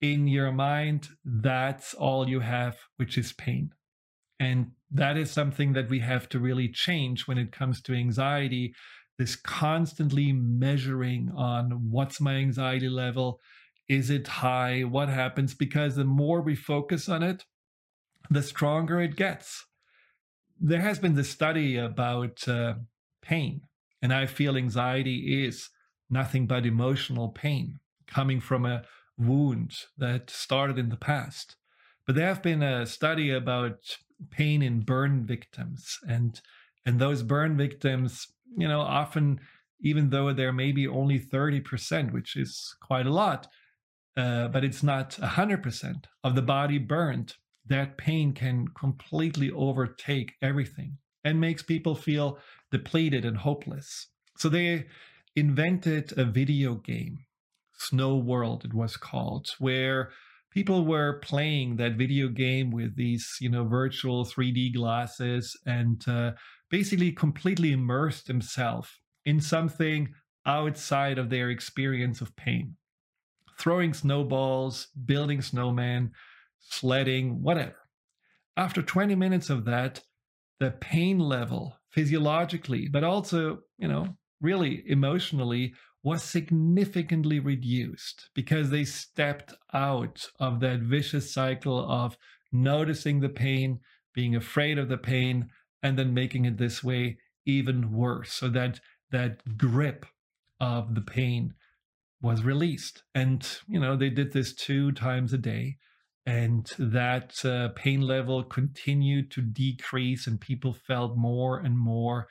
in 0.00 0.28
your 0.28 0.52
mind, 0.52 1.08
that's 1.24 1.94
all 1.94 2.28
you 2.28 2.40
have, 2.40 2.76
which 2.96 3.16
is 3.16 3.32
pain. 3.32 3.72
And 4.38 4.72
that 4.90 5.16
is 5.16 5.30
something 5.30 5.72
that 5.72 5.88
we 5.88 6.00
have 6.00 6.28
to 6.30 6.38
really 6.38 6.68
change 6.68 7.26
when 7.26 7.38
it 7.38 7.52
comes 7.52 7.80
to 7.82 7.94
anxiety 7.94 8.74
this 9.18 9.36
constantly 9.36 10.32
measuring 10.32 11.30
on 11.34 11.90
what's 11.90 12.20
my 12.20 12.34
anxiety 12.34 12.88
level 12.88 13.40
is 13.88 14.10
it 14.10 14.26
high 14.26 14.82
what 14.82 15.08
happens 15.08 15.54
because 15.54 15.96
the 15.96 16.04
more 16.04 16.40
we 16.40 16.54
focus 16.54 17.08
on 17.08 17.22
it 17.22 17.44
the 18.30 18.42
stronger 18.42 19.00
it 19.00 19.16
gets 19.16 19.64
there 20.60 20.80
has 20.80 20.98
been 20.98 21.14
this 21.14 21.30
study 21.30 21.76
about 21.76 22.46
uh, 22.48 22.74
pain 23.22 23.60
and 24.02 24.12
i 24.12 24.26
feel 24.26 24.56
anxiety 24.56 25.44
is 25.44 25.70
nothing 26.10 26.46
but 26.46 26.66
emotional 26.66 27.28
pain 27.28 27.78
coming 28.06 28.40
from 28.40 28.66
a 28.66 28.82
wound 29.18 29.72
that 29.96 30.30
started 30.30 30.78
in 30.78 30.88
the 30.88 30.96
past. 30.96 31.56
But 32.06 32.14
there 32.14 32.28
have 32.28 32.42
been 32.42 32.62
a 32.62 32.86
study 32.86 33.30
about 33.30 33.96
pain 34.30 34.62
in 34.62 34.80
burn 34.80 35.26
victims 35.26 35.98
and 36.08 36.40
and 36.86 36.98
those 36.98 37.22
burn 37.22 37.56
victims 37.56 38.28
you 38.56 38.66
know 38.66 38.80
often 38.80 39.38
even 39.82 40.08
though 40.08 40.32
they're 40.32 40.54
maybe 40.54 40.88
only 40.88 41.20
30% 41.20 42.12
which 42.12 42.34
is 42.34 42.74
quite 42.80 43.04
a 43.04 43.12
lot 43.12 43.46
uh, 44.16 44.48
but 44.48 44.64
it's 44.64 44.82
not 44.82 45.10
100% 45.10 46.04
of 46.24 46.34
the 46.34 46.40
body 46.42 46.78
burned 46.78 47.34
that 47.66 47.98
pain 47.98 48.32
can 48.32 48.66
completely 48.68 49.50
overtake 49.50 50.32
everything 50.40 50.96
and 51.24 51.40
makes 51.40 51.62
people 51.62 51.94
feel 51.94 52.38
depleted 52.70 53.24
and 53.24 53.36
hopeless. 53.38 54.08
So 54.38 54.48
they 54.48 54.86
invented 55.34 56.16
a 56.16 56.24
video 56.24 56.76
game 56.76 57.18
SnowWorld 57.78 58.64
it 58.64 58.74
was 58.74 58.96
called 58.96 59.48
where 59.58 60.10
people 60.50 60.86
were 60.86 61.20
playing 61.20 61.76
that 61.76 61.96
video 61.96 62.28
game 62.28 62.70
with 62.70 62.96
these, 62.96 63.36
you 63.40 63.50
know, 63.50 63.64
virtual 63.64 64.24
3D 64.24 64.74
glasses 64.74 65.54
and 65.66 66.02
uh, 66.08 66.32
basically 66.70 67.12
completely 67.12 67.72
immersed 67.72 68.26
themselves 68.26 68.88
in 69.26 69.40
something 69.40 70.08
outside 70.46 71.18
of 71.18 71.28
their 71.28 71.50
experience 71.50 72.20
of 72.20 72.34
pain. 72.36 72.74
Throwing 73.58 73.92
snowballs, 73.92 74.88
building 75.04 75.40
snowmen, 75.40 76.10
sledding, 76.60 77.42
whatever. 77.42 77.76
After 78.56 78.80
20 78.80 79.14
minutes 79.14 79.50
of 79.50 79.64
that, 79.66 80.00
the 80.58 80.70
pain 80.70 81.18
level 81.18 81.76
physiologically, 81.90 82.88
but 82.88 83.04
also, 83.04 83.58
you 83.78 83.88
know, 83.88 84.16
really 84.40 84.82
emotionally 84.86 85.74
was 86.06 86.22
significantly 86.22 87.40
reduced 87.40 88.30
because 88.32 88.70
they 88.70 88.84
stepped 88.84 89.52
out 89.74 90.28
of 90.38 90.60
that 90.60 90.78
vicious 90.78 91.34
cycle 91.34 91.80
of 91.90 92.16
noticing 92.52 93.18
the 93.18 93.28
pain, 93.28 93.80
being 94.14 94.36
afraid 94.36 94.78
of 94.78 94.88
the 94.88 94.96
pain, 94.96 95.50
and 95.82 95.98
then 95.98 96.14
making 96.14 96.44
it 96.44 96.58
this 96.58 96.84
way 96.84 97.18
even 97.44 97.90
worse. 97.90 98.32
So 98.32 98.48
that 98.50 98.78
that 99.10 99.58
grip 99.58 100.06
of 100.60 100.94
the 100.94 101.00
pain 101.00 101.54
was 102.22 102.44
released. 102.44 103.02
And, 103.12 103.44
you 103.66 103.80
know, 103.80 103.96
they 103.96 104.10
did 104.10 104.32
this 104.32 104.54
two 104.54 104.92
times 104.92 105.32
a 105.32 105.38
day. 105.38 105.76
And 106.24 106.70
that 106.78 107.44
uh, 107.44 107.70
pain 107.74 108.00
level 108.00 108.44
continued 108.44 109.32
to 109.32 109.42
decrease, 109.42 110.28
and 110.28 110.40
people 110.40 110.72
felt 110.72 111.16
more 111.16 111.58
and 111.58 111.76
more 111.76 112.28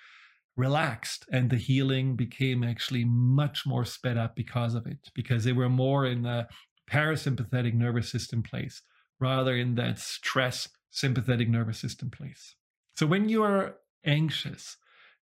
relaxed 0.58 1.26
and 1.32 1.50
the 1.50 1.58
healing 1.58 2.16
became 2.16 2.64
actually 2.64 3.04
much 3.06 3.66
more 3.66 3.84
sped 3.86 4.18
up 4.18 4.36
because 4.36 4.74
of 4.74 4.88
it 4.88 5.10
because 5.14 5.44
they 5.44 5.52
were 5.52 5.70
more 5.70 6.06
in 6.06 6.24
the 6.24 6.48
parasympathetic 6.90 7.74
nervous 7.74 8.10
system 8.10 8.42
place 8.42 8.82
rather 9.20 9.56
in 9.56 9.76
that 9.76 10.00
stress 10.00 10.70
sympathetic 10.92 11.50
nervous 11.50 11.80
system 11.80 12.10
place. 12.10 12.56
So 12.96 13.06
when 13.06 13.28
you 13.28 13.44
are 13.44 13.76
anxious 14.06 14.78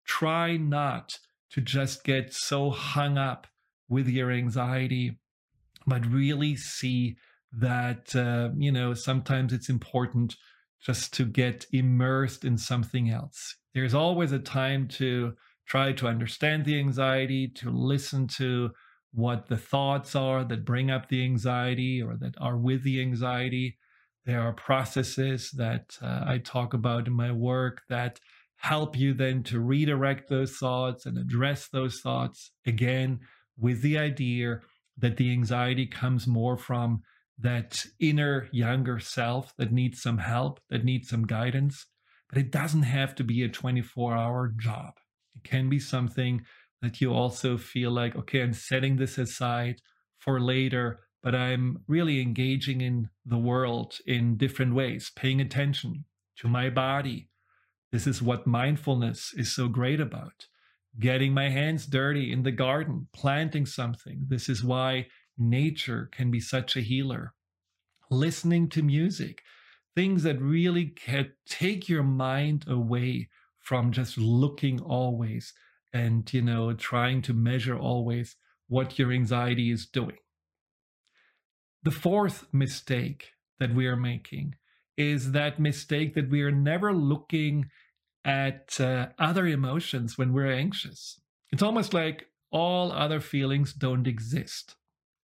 try 0.05 0.57
not 0.57 1.19
to 1.51 1.61
just 1.61 2.05
get 2.05 2.33
so 2.33 2.71
hung 2.71 3.17
up 3.17 3.47
with 3.89 4.09
your 4.09 4.31
anxiety 4.31 5.19
but 5.87 6.07
really 6.07 6.57
see 6.57 7.17
that 7.53 8.15
uh, 8.17 8.51
you 8.57 8.73
know 8.73 8.95
sometimes 8.95 9.53
it's 9.53 9.69
important 9.69 10.37
just 10.81 11.13
to 11.15 11.25
get 11.25 11.67
immersed 11.73 12.45
in 12.45 12.59
something 12.59 13.11
else 13.11 13.57
there's 13.75 13.95
always 13.95 14.33
a 14.33 14.39
time 14.39 14.89
to 14.89 15.35
try 15.67 15.93
to 15.93 16.07
understand 16.07 16.65
the 16.65 16.79
anxiety, 16.79 17.49
to 17.49 17.71
listen 17.71 18.27
to 18.27 18.71
what 19.13 19.47
the 19.49 19.57
thoughts 19.57 20.15
are 20.17 20.45
that 20.45 20.65
bring 20.65 20.91
up 20.91 21.09
the 21.09 21.23
anxiety 21.23 22.03
or 22.03 22.17
that 22.17 22.35
are 22.41 22.57
with 22.57 22.83
the 22.83 23.01
anxiety. 23.01 23.79
There 24.25 24.41
are 24.41 24.53
processes 24.53 25.51
that 25.53 25.97
uh, 26.01 26.25
I 26.27 26.39
talk 26.39 26.75
about 26.75 27.07
in 27.07 27.13
my 27.13 27.33
work 27.33 27.83
that 27.89 28.21
help 28.57 28.97
you 28.97 29.13
then 29.13 29.43
to 29.43 29.61
redirect 29.61 30.29
those 30.29 30.57
thoughts 30.57 31.05
and 31.05 31.19
address 31.19 31.69
those 31.69 32.01
thoughts 32.01 32.53
again 32.65 33.21
with 33.59 33.83
the 33.83 33.99
idea 33.99 34.61
that 34.99 35.17
the 35.17 35.33
anxiety 35.33 35.87
comes 35.87 36.27
more 36.27 36.57
from 36.57 37.03
that 37.39 37.85
inner 37.99 38.49
younger 38.53 39.01
self 39.01 39.53
that 39.57 39.73
needs 39.73 40.01
some 40.01 40.19
help, 40.19 40.61
that 40.71 40.85
needs 40.85 41.09
some 41.09 41.27
guidance. 41.27 41.87
But 42.33 42.41
it 42.41 42.51
doesn't 42.51 42.85
have 42.85 43.15
to 43.17 43.25
be 43.25 43.43
a 43.43 43.49
24 43.49 44.17
hour 44.17 44.55
job. 44.57 44.95
It 45.37 45.45
can 45.45 45.69
be 45.69 45.79
something 45.79 46.43
that 46.81 47.01
you 47.01 47.13
also 47.13 47.59
feel 47.59 47.91
like, 47.91 48.17
okay, 48.17 48.43
I'm 48.43 48.55
setting 48.55 48.97
this 48.97 49.19
aside 49.19 49.83
for 50.19 50.41
later, 50.41 51.01
but 51.23 51.35
I'm 51.35 51.83
really 51.87 52.23
engaging 52.23 52.81
in 52.81 53.11
the 53.27 53.39
world 53.39 53.99
in 54.07 54.37
different 54.39 54.75
ways, 54.75 55.13
paying 55.15 55.41
attention 55.41 56.07
to 56.39 56.49
my 56.49 56.71
body. 56.71 57.29
This 57.93 58.07
is 58.07 58.23
what 58.23 58.47
mindfulness 58.47 59.35
is 59.37 59.55
so 59.55 59.69
great 59.69 60.01
about. 60.01 60.47
Getting 60.99 61.35
my 61.35 61.51
hands 61.51 61.87
dirty 61.87 62.33
in 62.33 62.43
the 62.43 62.51
garden, 62.51 63.09
planting 63.13 63.67
something. 63.67 64.25
This 64.29 64.49
is 64.49 64.65
why 64.65 65.09
nature 65.39 66.09
can 66.11 66.31
be 66.31 66.41
such 66.41 66.77
a 66.77 66.81
healer. 66.81 67.35
Listening 68.11 68.69
to 68.71 68.83
music, 68.83 69.43
things 69.95 70.23
that 70.23 70.41
really 70.41 70.87
can 70.87 71.33
take 71.47 71.89
your 71.89 72.03
mind 72.03 72.65
away 72.69 73.29
from 73.61 73.93
just 73.93 74.19
looking 74.19 74.81
always 74.81 75.53
and, 75.93 76.33
you 76.33 76.43
know, 76.43 76.73
trying 76.73 77.23
to 77.23 77.35
measure 77.35 77.79
always 77.79 78.37
what 78.69 78.99
your 78.99 79.13
anxiety 79.13 79.71
is 79.71 79.87
doing. 79.87 80.17
The 81.83 81.91
fourth 81.91 82.47
mistake 82.53 83.33
that 83.59 83.75
we 83.75 83.87
are 83.87 83.97
making 83.97 84.55
is 84.97 85.33
that 85.33 85.59
mistake 85.61 86.15
that 86.15 86.31
we 86.31 86.43
are 86.43 86.53
never 86.53 86.93
looking 86.93 87.67
at 88.25 88.81
uh, 88.81 89.09
other 89.19 89.47
emotions 89.47 90.17
when 90.17 90.33
we're 90.33 90.53
anxious. 90.53 91.21
It's 91.51 91.63
almost 91.63 91.93
like 91.93 92.27
all 92.51 92.93
other 92.93 93.21
feelings 93.21 93.73
don't 93.73 94.07
exist. 94.07 94.77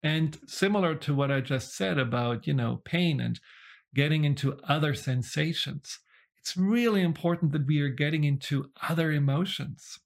And 0.04 0.38
similar 0.48 0.96
to 0.96 1.14
what 1.14 1.32
I 1.32 1.42
just 1.42 1.76
said 1.76 1.98
about, 1.98 2.48
you 2.48 2.54
know, 2.54 2.82
pain 2.86 3.20
and 3.20 3.40
getting 3.98 4.24
into 4.24 4.58
other 4.70 4.94
sensations, 4.94 6.00
it's 6.38 6.56
really 6.56 7.02
important 7.02 7.52
that 7.52 7.68
we 7.68 7.82
are 7.82 7.90
getting 7.90 8.24
into 8.24 8.70
other 8.88 9.12
emotions. 9.12 10.00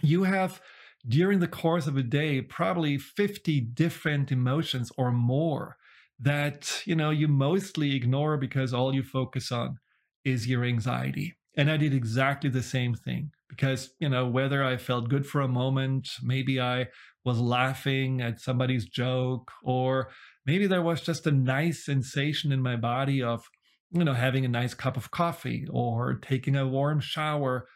You 0.00 0.24
have, 0.24 0.60
during 1.06 1.38
the 1.38 1.54
course 1.62 1.86
of 1.86 1.96
a 1.98 2.02
day, 2.02 2.40
probably 2.40 2.96
50 2.96 3.60
different 3.60 4.32
emotions 4.32 4.90
or 4.96 5.12
more 5.12 5.76
that, 6.18 6.82
you 6.86 6.96
know, 6.96 7.10
you 7.10 7.28
mostly 7.28 7.94
ignore 7.94 8.38
because 8.38 8.74
all 8.74 8.94
you 8.94 9.02
focus 9.02 9.52
on 9.52 9.78
is 10.24 10.48
your 10.48 10.64
anxiety. 10.64 11.36
And 11.56 11.70
I 11.70 11.76
did 11.76 11.92
exactly 11.92 12.48
the 12.48 12.62
same 12.62 12.94
thing 12.94 13.32
because, 13.48 13.92
you 13.98 14.08
know, 14.08 14.26
whether 14.26 14.64
I 14.64 14.76
felt 14.76 15.10
good 15.10 15.26
for 15.26 15.42
a 15.42 15.48
moment, 15.48 16.08
maybe 16.22 16.60
I 16.60 16.88
was 17.24 17.38
laughing 17.38 18.22
at 18.22 18.40
somebody's 18.40 18.86
joke, 18.86 19.50
or 19.62 20.10
maybe 20.50 20.66
there 20.66 20.82
was 20.82 21.00
just 21.00 21.28
a 21.28 21.30
nice 21.30 21.84
sensation 21.84 22.50
in 22.50 22.60
my 22.60 22.74
body 22.74 23.22
of, 23.22 23.48
you 23.92 24.02
know, 24.02 24.14
having 24.14 24.44
a 24.44 24.48
nice 24.48 24.74
cup 24.74 24.96
of 24.96 25.12
coffee 25.12 25.64
or 25.70 26.14
taking 26.14 26.56
a 26.56 26.66
warm 26.66 26.98
shower. 26.98 27.68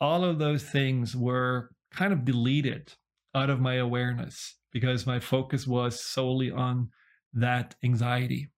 All 0.00 0.22
of 0.22 0.38
those 0.38 0.62
things 0.62 1.16
were 1.16 1.70
kind 1.90 2.12
of 2.12 2.24
deleted 2.24 2.92
out 3.34 3.50
of 3.50 3.60
my 3.60 3.74
awareness 3.74 4.58
because 4.70 5.08
my 5.08 5.18
focus 5.18 5.66
was 5.66 6.00
solely 6.00 6.52
on 6.52 6.90
that 7.32 7.74
anxiety. 7.82 8.48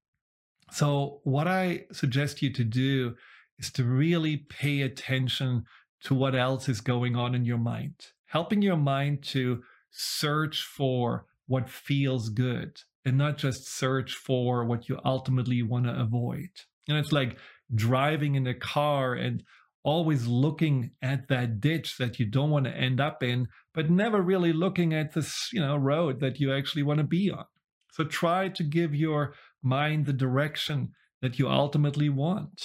So, 0.71 1.21
what 1.25 1.49
I 1.49 1.87
suggest 1.93 2.43
you 2.43 2.53
to 2.53 2.65
do 2.65 3.15
is 3.59 3.73
to 3.73 3.85
really 3.85 4.37
pay 4.37 4.83
attention 4.83 5.65
to 6.05 6.15
what 6.15 6.35
else 6.35 6.69
is 6.69 6.83
going 6.83 7.17
on 7.17 7.35
in 7.35 7.47
your 7.47 7.63
mind, 7.73 7.95
helping 8.27 8.61
your 8.61 8.77
mind 8.77 9.23
to 9.37 9.63
search 9.91 10.63
for 10.63 11.25
what 11.47 11.71
feels 11.71 12.29
good 12.29 12.79
and 13.05 13.19
not 13.19 13.39
just 13.39 13.67
search 13.67 14.15
for 14.15 14.65
what 14.65 14.89
you 14.89 14.99
ultimately 15.05 15.63
want 15.63 15.87
to 15.87 16.01
avoid. 16.01 16.51
And 16.89 16.97
it's 16.99 17.13
like 17.13 17.37
driving 17.75 18.35
in 18.35 18.47
a 18.47 18.55
car 18.55 19.15
and 19.15 19.43
always 19.85 20.27
looking 20.27 20.93
at 21.03 21.29
that 21.29 21.61
ditch 21.61 21.97
that 21.99 22.19
you 22.19 22.27
don't 22.27 22.51
want 22.51 22.67
to 22.67 22.77
end 22.77 23.01
up 23.01 23.23
in, 23.23 23.49
but 23.75 23.91
never 23.91 24.23
really 24.23 24.53
looking 24.53 24.95
at 24.95 25.13
this, 25.13 25.49
you 25.53 25.61
know, 25.61 25.77
road 25.77 26.21
that 26.21 26.39
you 26.39 26.53
actually 26.53 26.83
want 26.83 26.99
to 26.99 27.05
be 27.05 27.31
on. 27.31 27.45
So 27.93 28.05
try 28.05 28.49
to 28.49 28.63
give 28.63 28.95
your 28.95 29.35
mind 29.63 30.07
the 30.07 30.13
direction 30.13 30.93
that 31.21 31.39
you 31.39 31.49
ultimately 31.49 32.09
want. 32.09 32.61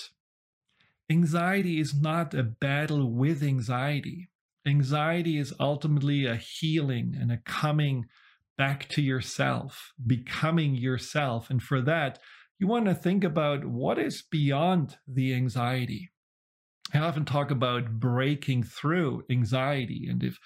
Anxiety 1.09 1.79
is 1.79 1.99
not 1.99 2.33
a 2.33 2.43
battle 2.43 3.11
with 3.11 3.41
anxiety. 3.41 4.29
Anxiety 4.65 5.37
is 5.37 5.53
ultimately 5.59 6.25
a 6.25 6.35
healing 6.35 7.15
and 7.19 7.31
a 7.31 7.37
coming 7.45 8.05
back 8.57 8.87
to 8.89 9.01
yourself, 9.01 9.93
becoming 10.05 10.75
yourself. 10.75 11.49
And 11.49 11.61
for 11.61 11.81
that, 11.81 12.19
you 12.59 12.67
want 12.67 12.85
to 12.85 12.95
think 12.95 13.23
about 13.23 13.65
what 13.65 13.99
is 13.99 14.23
beyond 14.23 14.97
the 15.07 15.33
anxiety. 15.33 16.09
I 16.93 16.99
often 16.99 17.25
talk 17.25 17.51
about 17.51 17.99
breaking 17.99 18.63
through 18.63 19.23
anxiety. 19.29 20.07
And 20.09 20.23
if 20.23 20.39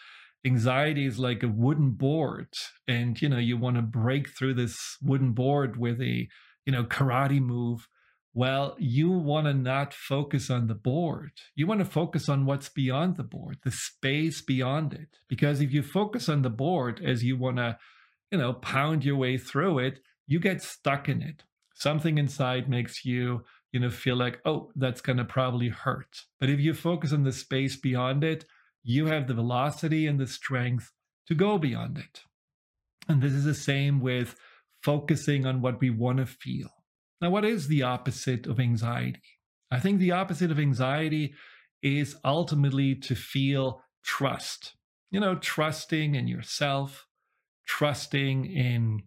anxiety 0.45 1.05
is 1.05 1.19
like 1.19 1.43
a 1.43 1.47
wooden 1.47 1.91
board 1.91 2.47
and 2.87 3.21
you 3.21 3.29
know 3.29 3.37
you 3.37 3.57
want 3.57 3.75
to 3.75 3.81
break 3.81 4.29
through 4.29 4.55
this 4.55 4.97
wooden 5.01 5.33
board 5.33 5.77
with 5.77 6.01
a 6.01 6.27
you 6.65 6.73
know 6.73 6.83
karate 6.83 7.39
move 7.39 7.87
well 8.33 8.75
you 8.79 9.11
want 9.11 9.45
to 9.45 9.53
not 9.53 9.93
focus 9.93 10.49
on 10.49 10.67
the 10.67 10.73
board 10.73 11.31
you 11.55 11.67
want 11.67 11.79
to 11.79 11.85
focus 11.85 12.27
on 12.27 12.45
what's 12.45 12.69
beyond 12.69 13.17
the 13.17 13.23
board 13.23 13.57
the 13.63 13.71
space 13.71 14.41
beyond 14.41 14.93
it 14.93 15.19
because 15.29 15.61
if 15.61 15.71
you 15.71 15.83
focus 15.83 16.27
on 16.27 16.41
the 16.41 16.49
board 16.49 16.99
as 17.05 17.23
you 17.23 17.37
want 17.37 17.57
to 17.57 17.77
you 18.31 18.37
know 18.37 18.53
pound 18.53 19.03
your 19.05 19.17
way 19.17 19.37
through 19.37 19.79
it 19.79 19.99
you 20.27 20.39
get 20.39 20.61
stuck 20.61 21.09
in 21.09 21.21
it. 21.21 21.43
Something 21.73 22.17
inside 22.17 22.69
makes 22.69 23.03
you 23.03 23.43
you 23.71 23.79
know 23.79 23.89
feel 23.89 24.15
like 24.15 24.39
oh 24.45 24.71
that's 24.75 25.01
going 25.01 25.17
to 25.17 25.25
probably 25.25 25.69
hurt. 25.69 26.21
But 26.39 26.49
if 26.49 26.59
you 26.59 26.73
focus 26.73 27.13
on 27.13 27.23
the 27.23 27.31
space 27.31 27.75
beyond 27.75 28.23
it 28.23 28.45
you 28.83 29.07
have 29.07 29.27
the 29.27 29.33
velocity 29.33 30.07
and 30.07 30.19
the 30.19 30.25
strength 30.25 30.91
to 31.27 31.35
go 31.35 31.57
beyond 31.57 31.97
it. 31.97 32.21
And 33.07 33.21
this 33.21 33.33
is 33.33 33.45
the 33.45 33.53
same 33.53 33.99
with 33.99 34.35
focusing 34.81 35.45
on 35.45 35.61
what 35.61 35.79
we 35.79 35.91
want 35.91 36.17
to 36.17 36.25
feel. 36.25 36.69
Now 37.21 37.29
what 37.29 37.45
is 37.45 37.67
the 37.67 37.83
opposite 37.83 38.47
of 38.47 38.59
anxiety? 38.59 39.21
I 39.69 39.79
think 39.79 39.99
the 39.99 40.11
opposite 40.11 40.51
of 40.51 40.59
anxiety 40.59 41.33
is 41.83 42.15
ultimately 42.25 42.95
to 42.95 43.15
feel 43.15 43.81
trust. 44.03 44.75
You 45.11 45.19
know 45.19 45.35
trusting 45.35 46.15
in 46.15 46.27
yourself 46.27 47.05
trusting 47.65 48.45
in 48.45 49.03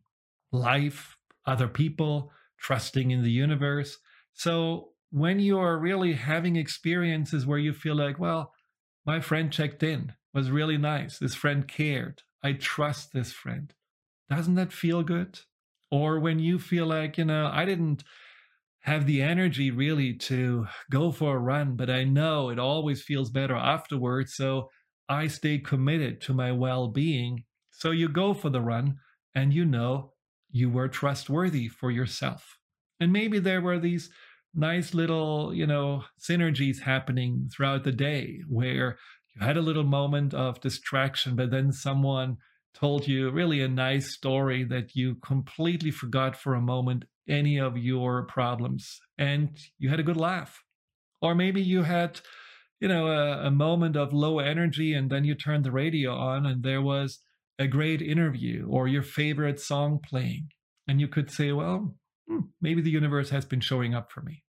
life 0.53 1.17
other 1.47 1.69
people 1.69 2.31
trusting 2.59 3.11
in 3.11 3.23
the 3.23 3.31
universe. 3.31 3.99
So 4.33 4.90
when 5.11 5.38
you 5.38 5.59
are 5.59 5.79
really 5.79 6.14
having 6.14 6.57
experiences 6.57 7.47
where 7.47 7.59
you 7.59 7.73
feel 7.73 7.95
like, 7.95 8.19
well, 8.19 8.53
my 9.05 9.21
friend 9.21 9.53
checked 9.53 9.83
in, 9.83 10.14
was 10.33 10.51
really 10.51 10.79
nice. 10.79 11.19
This 11.19 11.35
friend 11.35 11.69
cared. 11.69 12.23
I 12.43 12.55
trust 12.55 13.12
this 13.12 13.33
friend. 13.33 13.73
Doesn't 14.31 14.55
that 14.55 14.73
feel 14.73 15.03
good? 15.03 15.40
Or 15.90 16.19
when 16.19 16.38
you 16.38 16.59
feel 16.59 16.87
like, 16.87 17.19
you 17.19 17.27
know, 17.27 17.51
I 17.53 17.64
didn't 17.64 18.03
have 18.81 19.07
the 19.07 19.23
energy 19.23 19.71
really 19.71 20.14
to 20.14 20.67
go 20.90 21.12
for 21.12 21.37
a 21.37 21.40
run, 21.40 21.77
but 21.77 21.90
I 21.90 22.05
know 22.05 22.51
it 22.51 22.59
always 22.59 23.03
feels 23.03 23.31
better 23.31 23.55
afterwards. 23.55 24.35
So 24.35 24.71
I 25.09 25.27
stay 25.27 25.59
committed 25.59 26.21
to 26.23 26.35
my 26.35 26.51
well 26.53 26.88
being. 26.88 27.45
So 27.85 27.90
you 27.90 28.09
go 28.09 28.33
for 28.33 28.49
the 28.49 28.62
run 28.62 28.97
and 29.35 29.53
you 29.53 29.66
know 29.66 30.14
you 30.51 30.70
were 30.70 30.88
trustworthy 30.88 31.68
for 31.68 31.90
yourself. 31.90 32.57
And 32.99 33.12
maybe 33.12 33.38
there 33.38 33.61
were 33.61 33.79
these 33.79 34.09
nice 34.55 34.94
little, 34.94 35.53
you 35.53 35.66
know, 35.66 36.05
synergies 36.18 36.81
happening 36.81 37.51
throughout 37.53 37.85
the 37.85 37.92
day 37.92 38.40
where 38.49 38.97
you 39.35 39.47
had 39.47 39.59
a 39.59 39.61
little 39.61 39.85
moment 39.85 40.33
of 40.33 40.62
distraction, 40.62 41.37
but 41.37 41.51
then 41.51 41.73
someone 41.73 42.38
told 42.73 43.07
you 43.07 43.31
really 43.31 43.61
a 43.61 43.68
nice 43.68 44.14
story 44.14 44.64
that 44.64 44.97
you 44.97 45.16
completely 45.16 45.90
forgot 45.90 46.37
for 46.37 46.55
a 46.55 46.62
moment 46.62 47.05
any 47.29 47.61
of 47.61 47.77
your 47.77 48.23
problems 48.23 48.99
and 49.18 49.59
you 49.79 49.90
had 49.90 50.01
a 50.01 50.09
good 50.09 50.16
laugh. 50.16 50.62
Or 51.20 51.35
maybe 51.35 51.61
you 51.61 51.83
had, 51.83 52.23
you 52.81 52.88
know, 52.88 53.09
a, 53.09 53.49
a 53.49 53.51
moment 53.51 53.94
of 53.94 54.14
low 54.14 54.38
energy 54.38 54.94
and 54.94 55.11
then 55.11 55.25
you 55.27 55.35
turned 55.35 55.64
the 55.64 55.70
radio 55.70 56.14
on 56.14 56.47
and 56.47 56.62
there 56.62 56.81
was 56.81 57.18
a 57.59 57.67
great 57.67 58.03
interview 58.03 58.67
or 58.69 58.88
your 58.88 59.03
favorite 59.03 59.61
song 59.61 60.01
playing. 60.07 60.49
And 60.87 61.01
you 61.01 61.09
could 61.09 61.31
say, 61.31 61.53
well, 61.53 61.97
hmm, 62.29 62.40
maybe 62.61 62.83
the 62.83 62.90
universe 62.90 63.31
has 63.31 63.45
been 63.45 63.61
showing 63.61 63.95
up 63.95 64.11
for 64.11 64.23
me. 64.23 64.45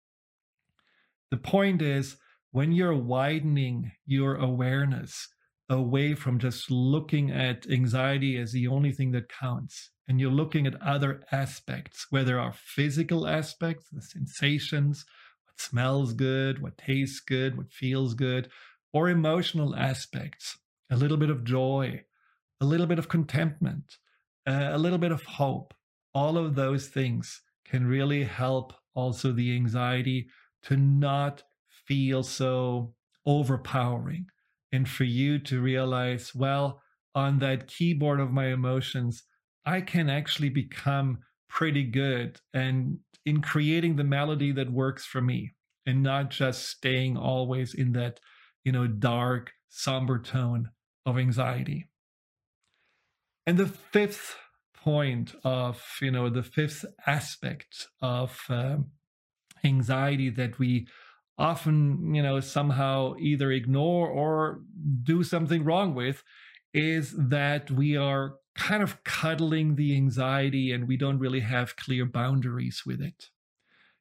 The 1.32 1.38
point 1.38 1.82
is, 1.82 2.18
when 2.52 2.74
you're 2.74 2.96
widening 2.96 3.92
your 4.06 4.36
awareness, 4.36 5.30
away 5.72 6.14
from 6.14 6.38
just 6.38 6.70
looking 6.70 7.32
at 7.32 7.66
anxiety 7.70 8.38
as 8.38 8.52
the 8.52 8.68
only 8.68 8.92
thing 8.92 9.12
that 9.12 9.30
counts. 9.30 9.90
And 10.08 10.20
you're 10.20 10.30
looking 10.30 10.68
at 10.68 10.82
other 10.82 11.24
aspects, 11.32 12.08
where 12.10 12.26
there 12.26 12.40
are 12.40 12.54
physical 12.54 13.26
aspects, 13.26 13.88
the 13.90 14.02
sensations, 14.02 15.06
what 15.46 15.62
smells 15.62 16.12
good, 16.12 16.62
what 16.62 16.78
tastes 16.78 17.22
good, 17.22 17.58
what 17.58 17.72
feels 17.72 18.14
good, 18.14 18.50
or 18.92 19.08
emotional 19.08 19.74
aspects, 19.74 20.58
a 20.90 20.98
little 20.98 21.16
bit 21.16 21.30
of 21.30 21.46
joy, 21.46 22.04
a 22.62 22.66
little 22.66 22.88
bit 22.88 23.00
of 23.00 23.10
contentment, 23.10 23.98
uh, 24.48 24.70
a 24.72 24.78
little 24.78 24.98
bit 24.98 25.12
of 25.12 25.24
hope. 25.24 25.74
All 26.14 26.38
of 26.38 26.56
those 26.56 26.88
things 26.90 27.42
can 27.66 27.86
really 27.86 28.24
help 28.24 28.74
also 28.94 29.32
the 29.32 29.56
anxiety 29.56 30.30
to 30.64 30.78
not 30.78 31.44
feel 31.70 32.24
so 32.24 32.96
overpowering 33.26 34.28
and 34.72 34.88
for 34.90 35.04
you 35.04 35.40
to 35.40 35.62
realize, 35.62 36.34
well, 36.34 36.82
on 37.16 37.40
that 37.40 37.68
keyboard 37.68 38.20
of 38.20 38.32
my 38.32 38.48
emotions, 38.48 39.24
I 39.66 39.82
can 39.82 40.10
actually 40.10 40.50
become 40.50 41.20
pretty 41.50 41.84
good 41.84 42.40
and 42.54 43.00
in 43.26 43.42
creating 43.42 43.96
the 43.96 44.04
melody 44.04 44.52
that 44.54 44.72
works 44.72 45.06
for 45.06 45.22
me 45.22 45.54
and 45.86 46.02
not 46.02 46.30
just 46.32 46.68
staying 46.70 47.18
always 47.18 47.74
in 47.74 47.92
that, 47.94 48.20
you 48.64 48.72
know, 48.72 48.88
dark, 48.88 49.52
somber 49.70 50.20
tone 50.20 50.70
of 51.06 51.18
anxiety. 51.18 51.91
And 53.46 53.58
the 53.58 53.68
fifth 53.68 54.36
point 54.76 55.36
of, 55.44 55.84
you 56.02 56.12
know, 56.12 56.30
the 56.30 56.44
fifth 56.44 56.86
aspect 57.06 57.88
of 58.02 58.40
um, 58.50 58.92
anxiety 59.64 60.30
that 60.30 60.60
we 60.60 60.88
often, 61.38 62.14
you 62.14 62.22
know, 62.22 62.40
somehow 62.40 63.16
either 63.20 63.52
ignore 63.52 64.08
or 64.08 64.62
do 65.04 65.24
something 65.24 65.64
wrong 65.64 65.96
with 65.96 66.24
is 66.74 67.14
that 67.18 67.72
we 67.72 67.98
are 67.98 68.36
kind 68.56 68.84
of 68.84 69.04
cuddling 69.04 69.76
the 69.76 69.96
anxiety 69.96 70.72
and 70.72 70.88
we 70.88 70.98
don't 70.98 71.20
really 71.20 71.40
have 71.40 71.76
clear 71.76 72.06
boundaries 72.06 72.84
with 72.86 73.02
it. 73.02 73.30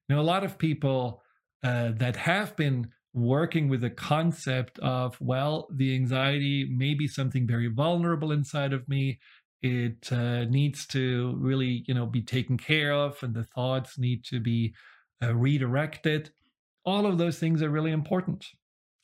Now, 0.08 0.20
a 0.20 0.22
lot 0.22 0.44
of 0.44 0.58
people 0.58 1.22
uh, 1.62 1.92
that 1.96 2.16
have 2.16 2.56
been 2.56 2.90
working 3.12 3.68
with 3.68 3.80
the 3.80 3.90
concept 3.90 4.78
of, 4.78 5.16
well, 5.20 5.68
the 5.74 5.94
anxiety 5.94 6.68
may 6.70 6.94
be 6.94 7.08
something 7.08 7.46
very 7.46 7.68
vulnerable 7.68 8.32
inside 8.32 8.72
of 8.72 8.88
me. 8.88 9.18
It 9.62 10.10
uh, 10.12 10.44
needs 10.44 10.86
to 10.88 11.34
really, 11.38 11.84
you 11.86 11.94
know, 11.94 12.06
be 12.06 12.22
taken 12.22 12.56
care 12.56 12.92
of, 12.92 13.22
and 13.22 13.34
the 13.34 13.44
thoughts 13.44 13.98
need 13.98 14.24
to 14.26 14.40
be 14.40 14.74
uh, 15.22 15.34
redirected 15.34 16.30
all 16.84 17.06
of 17.06 17.18
those 17.18 17.38
things 17.38 17.62
are 17.62 17.70
really 17.70 17.92
important. 17.92 18.46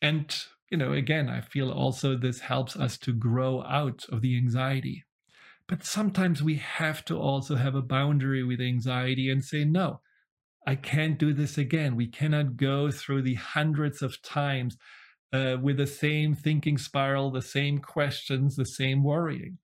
And, 0.01 0.35
you 0.71 0.79
know, 0.79 0.93
again, 0.93 1.29
I 1.29 1.41
feel 1.41 1.71
also 1.71 2.17
this 2.17 2.41
helps 2.41 2.77
us 2.77 2.99
to 2.99 3.13
grow 3.13 3.63
out 3.63 4.05
of 4.11 4.23
the 4.23 4.37
anxiety. 4.37 5.05
But 5.69 5.85
sometimes 5.85 6.43
we 6.43 6.57
have 6.57 7.05
to 7.07 7.19
also 7.19 7.57
have 7.57 7.75
a 7.75 7.83
boundary 7.83 8.45
with 8.45 8.61
anxiety 8.61 9.31
and 9.31 9.45
say, 9.45 9.65
no, 9.65 10.01
I 10.67 10.75
can't 10.75 11.19
do 11.19 11.33
this 11.33 11.57
again. 11.59 11.97
We 11.97 12.09
cannot 12.09 12.57
go 12.57 12.91
through 12.91 13.23
the 13.23 13.35
hundreds 13.35 14.03
of 14.03 14.21
times 14.23 14.77
uh, 15.33 15.57
with 15.63 15.77
the 15.77 15.87
same 15.87 16.35
thinking 16.35 16.77
spiral, 16.79 17.31
the 17.31 17.43
same 17.43 17.79
questions, 17.79 18.57
the 18.57 18.65
same 18.65 19.05
worrying. 19.05 19.59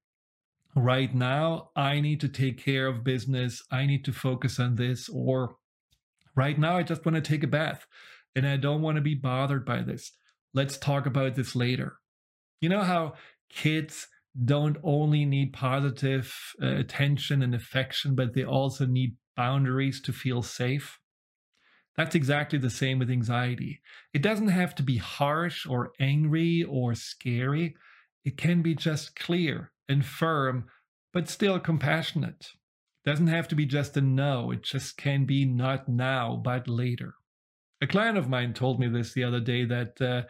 Right 0.75 1.15
now, 1.15 1.71
I 1.77 2.01
need 2.01 2.21
to 2.21 2.29
take 2.29 2.63
care 2.63 2.87
of 2.87 3.05
business. 3.05 3.63
I 3.71 3.87
need 3.87 4.05
to 4.07 4.13
focus 4.13 4.59
on 4.59 4.77
this, 4.77 5.09
or 5.09 5.57
Right 6.35 6.59
now, 6.59 6.77
I 6.77 6.83
just 6.83 7.05
want 7.05 7.17
to 7.17 7.21
take 7.21 7.43
a 7.43 7.49
bath 7.49 7.87
and 8.35 8.47
I 8.47 8.57
don't 8.57 8.83
want 8.83 8.97
to 8.97 9.03
be 9.03 9.15
bothered 9.15 9.65
by 9.65 9.83
this. 9.83 10.13
Let's 10.55 10.79
talk 10.79 11.07
about 11.07 11.35
this 11.35 11.55
later. 11.55 11.97
You 12.61 12.69
know 12.69 12.83
how 12.83 13.15
kids 13.51 14.09
don't 14.45 14.79
only 14.83 15.27
need 15.27 15.53
positive 15.53 16.35
uh, 16.63 16.77
attention 16.77 17.43
and 17.43 17.55
affection, 17.55 18.15
but 18.15 18.35
they 18.35 18.45
also 18.45 18.87
need 18.87 19.17
boundaries 19.37 20.01
to 20.03 20.13
feel 20.13 20.43
safe? 20.43 20.99
That's 21.97 22.15
exactly 22.15 22.59
the 22.59 22.71
same 22.71 22.99
with 22.99 23.11
anxiety. 23.11 23.81
It 24.15 24.23
doesn't 24.23 24.49
have 24.49 24.75
to 24.77 24.83
be 24.83 24.97
harsh 24.97 25.67
or 25.67 25.93
angry 26.01 26.63
or 26.63 26.95
scary. 26.95 27.77
It 28.25 28.37
can 28.37 28.63
be 28.63 28.75
just 28.75 29.15
clear 29.17 29.73
and 29.89 30.05
firm, 30.05 30.67
but 31.13 31.29
still 31.29 31.61
compassionate. 31.61 32.53
It 33.05 33.11
Doesn't 33.11 33.27
have 33.27 33.49
to 33.49 33.55
be 33.55 33.67
just 33.67 33.97
a 33.97 34.01
no, 34.01 34.51
it 34.51 34.63
just 34.63 34.97
can 34.97 35.27
be 35.27 35.45
not 35.45 35.89
now, 35.89 36.41
but 36.43 36.69
later. 36.69 37.15
A 37.83 37.87
client 37.87 38.17
of 38.17 38.29
mine 38.29 38.55
told 38.55 38.79
me 38.79 38.89
this 38.89 39.13
the 39.13 39.25
other 39.25 39.41
day 39.41 39.65
that 39.65 40.01
uh, 40.01 40.23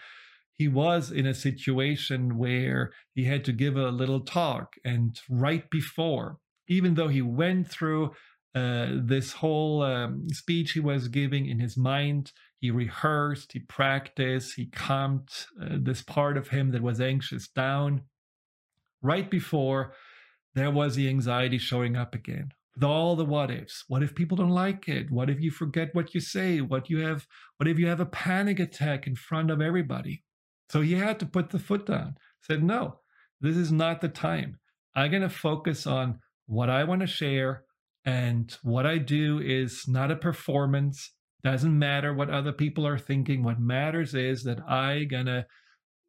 he 0.55 0.69
was 0.69 1.13
in 1.13 1.27
a 1.27 1.35
situation 1.35 2.39
where 2.39 2.93
he 3.15 3.25
had 3.25 3.45
to 3.45 3.53
give 3.53 3.77
a 3.77 3.91
little 3.91 4.21
talk, 4.21 4.75
and 4.85 5.19
right 5.29 5.69
before, 5.71 6.39
even 6.67 6.95
though 6.95 7.09
he 7.09 7.23
went 7.23 7.69
through 7.69 8.13
uh, 8.55 8.89
this 8.95 9.33
whole 9.33 9.83
um, 9.83 10.29
speech 10.31 10.73
he 10.73 10.81
was 10.81 11.09
giving 11.09 11.47
in 11.47 11.59
his 11.59 11.77
mind, 11.77 12.33
he 12.59 12.71
rehearsed, 12.71 13.53
he 13.53 13.61
practiced, 13.61 14.55
he 14.57 14.67
calmed 14.67 15.29
uh, 15.61 15.79
this 15.81 16.03
part 16.03 16.37
of 16.37 16.49
him 16.49 16.71
that 16.73 16.83
was 16.83 17.01
anxious 17.01 17.49
down. 17.49 18.03
Right 19.01 19.31
before, 19.31 19.95
there 20.55 20.71
was 20.71 20.95
the 20.95 21.09
anxiety 21.09 21.59
showing 21.59 21.97
up 21.97 22.15
again 22.15 22.53
with 22.75 22.85
all 22.85 23.17
the 23.17 23.25
what 23.25 23.51
ifs. 23.51 23.85
What 23.89 24.03
if 24.03 24.15
people 24.15 24.37
don't 24.37 24.51
like 24.51 24.89
it? 24.89 25.11
What 25.11 25.31
if 25.31 25.41
you 25.41 25.51
forget 25.51 25.95
what 25.95 26.15
you 26.15 26.21
say? 26.21 26.61
What 26.61 26.91
you 26.91 26.99
have 27.01 27.27
what 27.57 27.69
if 27.69 27.79
you 27.79 27.87
have 27.89 28.01
a 28.01 28.07
panic 28.07 28.61
attack 28.61 29.07
in 29.07 29.17
front 29.17 29.51
of 29.51 29.61
everybody? 29.61 30.23
So 30.71 30.81
he 30.81 30.95
had 30.95 31.19
to 31.21 31.27
put 31.27 31.51
the 31.51 31.59
foot 31.59 31.87
down. 31.87 32.17
Said, 32.43 32.63
"No, 32.63 33.01
this 33.41 33.57
is 33.57 33.73
not 33.73 34.01
the 34.01 34.09
time. 34.09 34.59
I'm 34.95 35.11
going 35.11 35.23
to 35.23 35.29
focus 35.29 35.87
on 35.87 36.21
what 36.47 36.71
I 36.71 36.85
want 36.85 37.01
to 37.01 37.07
share 37.07 37.65
and 38.05 38.57
what 38.63 38.87
I 38.87 38.99
do 38.99 39.39
is 39.39 39.85
not 39.87 40.11
a 40.11 40.17
performance. 40.17 41.13
Doesn't 41.45 41.79
matter 41.79 42.13
what 42.13 42.31
other 42.31 42.53
people 42.53 42.87
are 42.87 42.99
thinking. 42.99 43.43
What 43.43 43.61
matters 43.61 44.15
is 44.15 44.45
that 44.45 44.61
I 44.69 45.07
to 45.11 45.47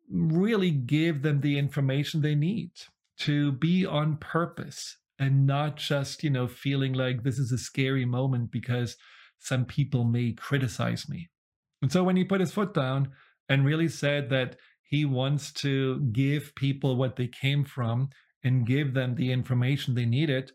really 0.10 0.71
give 0.71 1.21
them 1.21 1.41
the 1.41 1.58
information 1.58 2.21
they 2.21 2.36
need 2.36 2.71
to 3.19 3.51
be 3.53 3.86
on 3.86 4.17
purpose 4.17 4.97
and 5.19 5.45
not 5.45 5.77
just, 5.77 6.23
you 6.23 6.29
know, 6.29 6.47
feeling 6.47 6.93
like 6.93 7.23
this 7.23 7.38
is 7.38 7.51
a 7.51 7.58
scary 7.58 8.06
moment 8.06 8.51
because 8.51 8.97
some 9.39 9.65
people 9.65 10.03
may 10.03 10.32
criticize 10.32 11.08
me. 11.08 11.29
And 11.82 11.91
so 11.91 12.03
when 12.03 12.15
he 12.15 12.23
put 12.23 12.41
his 12.41 12.53
foot 12.53 12.73
down 12.73 13.12
and 13.49 13.65
really 13.65 13.88
said 13.88 14.29
that 14.29 14.56
he 14.84 15.06
wants 15.06 15.51
to 15.53 15.99
give 16.12 16.56
people 16.56 16.95
what 16.95 17.15
they 17.15 17.27
came 17.27 17.65
from 17.65 18.10
and 18.43 18.65
give 18.65 18.93
them 18.93 19.15
the 19.15 19.32
information 19.32 19.93
they 19.93 20.06
needed, 20.06 20.51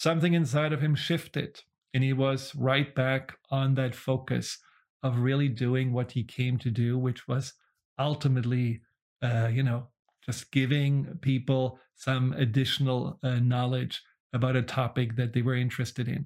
something 0.00 0.32
inside 0.32 0.72
of 0.72 0.80
him 0.80 0.94
shifted. 0.94 1.60
And 1.92 2.02
he 2.02 2.14
was 2.14 2.54
right 2.54 2.94
back 2.94 3.36
on 3.50 3.74
that 3.74 3.94
focus 3.94 4.56
of 5.02 5.18
really 5.18 5.48
doing 5.48 5.92
what 5.92 6.12
he 6.12 6.24
came 6.24 6.56
to 6.58 6.70
do, 6.70 6.98
which 6.98 7.28
was 7.28 7.52
ultimately, 7.98 8.80
uh, 9.22 9.50
you 9.52 9.62
know, 9.62 9.88
just 10.24 10.52
giving 10.52 11.18
people 11.20 11.78
some 11.96 12.32
additional 12.32 13.18
uh, 13.22 13.40
knowledge 13.40 14.02
about 14.32 14.56
a 14.56 14.62
topic 14.62 15.16
that 15.16 15.34
they 15.34 15.42
were 15.42 15.54
interested 15.54 16.08
in. 16.08 16.24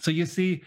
So 0.00 0.10
you 0.10 0.26
see, 0.26 0.64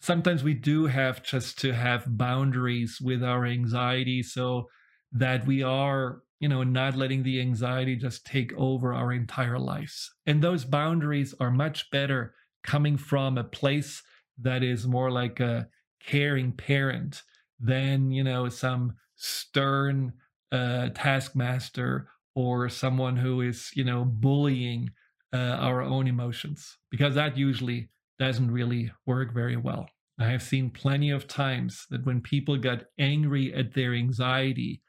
sometimes 0.00 0.42
we 0.42 0.54
do 0.54 0.86
have 0.86 1.22
just 1.22 1.60
to 1.60 1.72
have 1.72 2.18
boundaries 2.18 2.98
with 3.00 3.22
our 3.22 3.46
anxiety 3.46 4.24
so 4.24 4.68
that 5.12 5.46
we 5.46 5.62
are, 5.62 6.22
you 6.42 6.48
know, 6.48 6.64
not 6.64 6.96
letting 6.96 7.22
the 7.22 7.40
anxiety 7.40 7.94
just 7.94 8.26
take 8.26 8.52
over 8.54 8.92
our 8.92 9.12
entire 9.12 9.60
lives. 9.60 10.10
And 10.26 10.42
those 10.42 10.64
boundaries 10.64 11.34
are 11.38 11.52
much 11.52 11.88
better 11.92 12.34
coming 12.64 12.96
from 12.96 13.38
a 13.38 13.44
place 13.44 14.02
that 14.38 14.64
is 14.64 14.86
more 14.86 15.12
like 15.12 15.38
a 15.38 15.68
caring 16.04 16.50
parent 16.50 17.22
than, 17.60 18.10
you 18.10 18.24
know, 18.24 18.48
some 18.48 18.94
stern 19.14 20.14
uh, 20.50 20.88
taskmaster 20.94 22.08
or 22.34 22.68
someone 22.68 23.16
who 23.16 23.40
is, 23.40 23.70
you 23.76 23.84
know, 23.84 24.04
bullying 24.04 24.90
uh, 25.32 25.36
our 25.36 25.80
own 25.80 26.08
emotions, 26.08 26.76
because 26.90 27.14
that 27.14 27.38
usually 27.38 27.88
doesn't 28.18 28.50
really 28.50 28.90
work 29.06 29.32
very 29.32 29.56
well. 29.56 29.88
I 30.18 30.24
have 30.24 30.42
seen 30.42 30.70
plenty 30.70 31.10
of 31.10 31.28
times 31.28 31.86
that 31.90 32.04
when 32.04 32.20
people 32.20 32.56
got 32.56 32.86
angry 32.98 33.54
at 33.54 33.74
their 33.74 33.94
anxiety, 33.94 34.82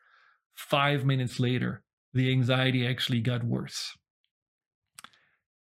five 0.56 1.06
minutes 1.06 1.40
later, 1.40 1.84
the 2.14 2.32
anxiety 2.32 2.86
actually 2.88 3.22
got 3.22 3.44
worse. 3.44 3.98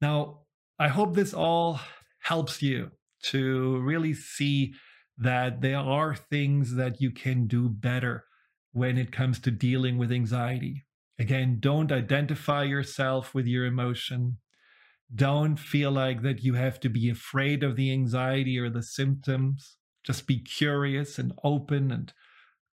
Now, 0.02 0.42
I 0.78 0.90
hope 0.90 1.16
this 1.16 1.34
all 1.34 1.80
helps 2.22 2.62
you 2.62 2.92
to 3.24 3.80
really 3.82 4.14
see 4.14 4.74
that 5.18 5.62
there 5.62 5.78
are 5.80 6.16
things 6.16 6.76
that 6.76 7.00
you 7.00 7.12
can 7.12 7.48
do 7.48 7.70
better 7.70 8.26
when 8.74 8.98
it 8.98 9.12
comes 9.12 9.40
to 9.40 9.52
dealing 9.52 9.98
with 9.98 10.12
anxiety. 10.12 10.86
Again, 11.18 11.58
don't 11.62 11.92
identify 11.92 12.64
yourself 12.64 13.34
with 13.34 13.48
your 13.48 13.66
emotion. 13.66 14.38
Don't 15.14 15.58
feel 15.58 15.92
like 15.92 16.24
that 16.24 16.44
you 16.44 16.56
have 16.56 16.80
to 16.82 16.90
be 16.90 17.10
afraid 17.10 17.64
of 17.64 17.78
the 17.78 17.92
anxiety 17.92 18.60
or 18.60 18.70
the 18.70 18.84
symptoms. 18.84 19.78
Just 20.04 20.28
be 20.28 20.40
curious 20.40 21.18
and 21.18 21.32
open 21.44 21.90
and 21.92 22.12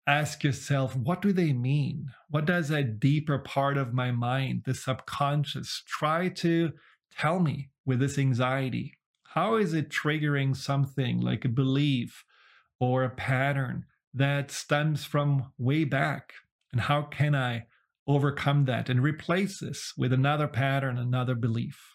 ask 0.07 0.43
yourself, 0.43 0.97
what 0.97 1.23
do 1.23 1.33
they 1.33 1.53
mean? 1.53 2.09
What 2.29 2.45
does 2.45 2.71
a 2.71 2.83
deeper 2.83 3.39
part 3.39 3.77
of 3.77 3.95
my 3.95 4.11
mind, 4.11 4.63
the 4.65 4.75
subconscious, 4.75 5.83
try 5.87 6.29
to 6.29 6.73
tell 7.17 7.39
me 7.39 7.71
with 7.85 8.01
this 8.01 8.19
anxiety? 8.19 8.99
How 9.35 9.57
is 9.57 9.75
it 9.75 9.89
triggering 9.89 10.57
something 10.57 11.21
like 11.21 11.45
a 11.45 11.49
belief 11.49 12.25
or 12.81 13.05
a 13.05 13.11
pattern 13.11 13.87
that 14.13 14.51
stems 14.51 15.05
from 15.05 15.53
way 15.57 15.85
back? 15.85 16.35
And 16.73 16.81
how 16.81 17.03
can 17.03 17.35
I 17.35 17.67
overcome 18.07 18.65
that 18.65 18.89
and 18.89 19.03
replace 19.03 19.61
this 19.61 19.95
with 19.97 20.13
another 20.13 20.49
pattern, 20.49 20.99
another 20.99 21.35
belief? 21.35 21.95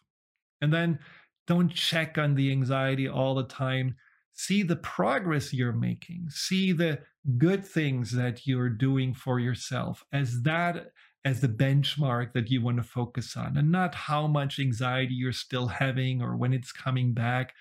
And 0.61 0.73
then 0.73 0.99
don't 1.45 1.73
check 1.73 2.17
on 2.17 2.35
the 2.35 2.51
anxiety 2.51 3.07
all 3.07 3.35
the 3.35 3.43
time. 3.43 3.95
See 4.39 4.61
the 4.61 4.75
progress 4.75 5.51
you're 5.51 5.73
making. 5.73 6.29
See 6.29 6.71
the 6.71 6.99
good 7.39 7.65
things 7.65 8.11
that 8.11 8.45
you're 8.45 8.69
doing 8.69 9.15
for 9.15 9.39
yourself 9.39 10.05
as 10.13 10.43
that 10.43 10.91
as 11.25 11.41
the 11.41 11.47
benchmark 11.47 12.33
that 12.33 12.51
you 12.51 12.61
want 12.61 12.77
to 12.77 12.83
focus 12.83 13.35
on 13.35 13.57
and 13.57 13.71
not 13.71 13.95
how 13.95 14.27
much 14.27 14.59
anxiety 14.59 15.15
you're 15.15 15.31
still 15.31 15.65
having 15.65 16.21
or 16.21 16.37
when 16.37 16.53
it's 16.53 16.71
coming 16.71 17.13
back. 17.13 17.55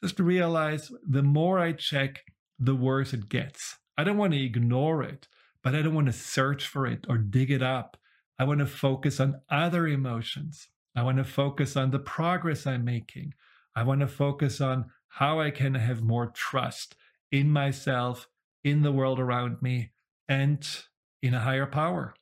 Just 0.00 0.18
realize 0.18 0.90
the 1.06 1.22
more 1.22 1.58
I 1.58 1.72
check, 1.72 2.24
the 2.58 2.74
worse 2.74 3.12
it 3.12 3.28
gets. 3.28 3.76
I 3.98 4.02
don't 4.02 4.16
want 4.16 4.32
to 4.32 4.42
ignore 4.42 5.02
it, 5.02 5.28
but 5.62 5.74
I 5.74 5.82
don't 5.82 5.94
want 5.94 6.06
to 6.06 6.14
search 6.14 6.66
for 6.66 6.86
it 6.86 7.04
or 7.10 7.18
dig 7.18 7.50
it 7.50 7.62
up. 7.62 7.98
I 8.38 8.44
want 8.44 8.60
to 8.60 8.66
focus 8.66 9.20
on 9.20 9.42
other 9.50 9.86
emotions. 9.86 10.68
I 10.96 11.02
want 11.02 11.18
to 11.18 11.24
focus 11.24 11.76
on 11.76 11.90
the 11.90 11.98
progress 11.98 12.66
I'm 12.66 12.86
making. 12.86 13.34
I 13.76 13.82
want 13.82 14.00
to 14.00 14.08
focus 14.08 14.62
on 14.62 14.86
how 15.16 15.40
I 15.40 15.50
can 15.50 15.74
have 15.74 16.02
more 16.02 16.26
trust 16.28 16.96
in 17.30 17.50
myself, 17.50 18.28
in 18.64 18.82
the 18.82 18.92
world 18.92 19.18
around 19.20 19.62
me, 19.62 19.92
and 20.28 20.66
in 21.22 21.34
a 21.34 21.40
higher 21.40 21.66
power. 21.66 22.14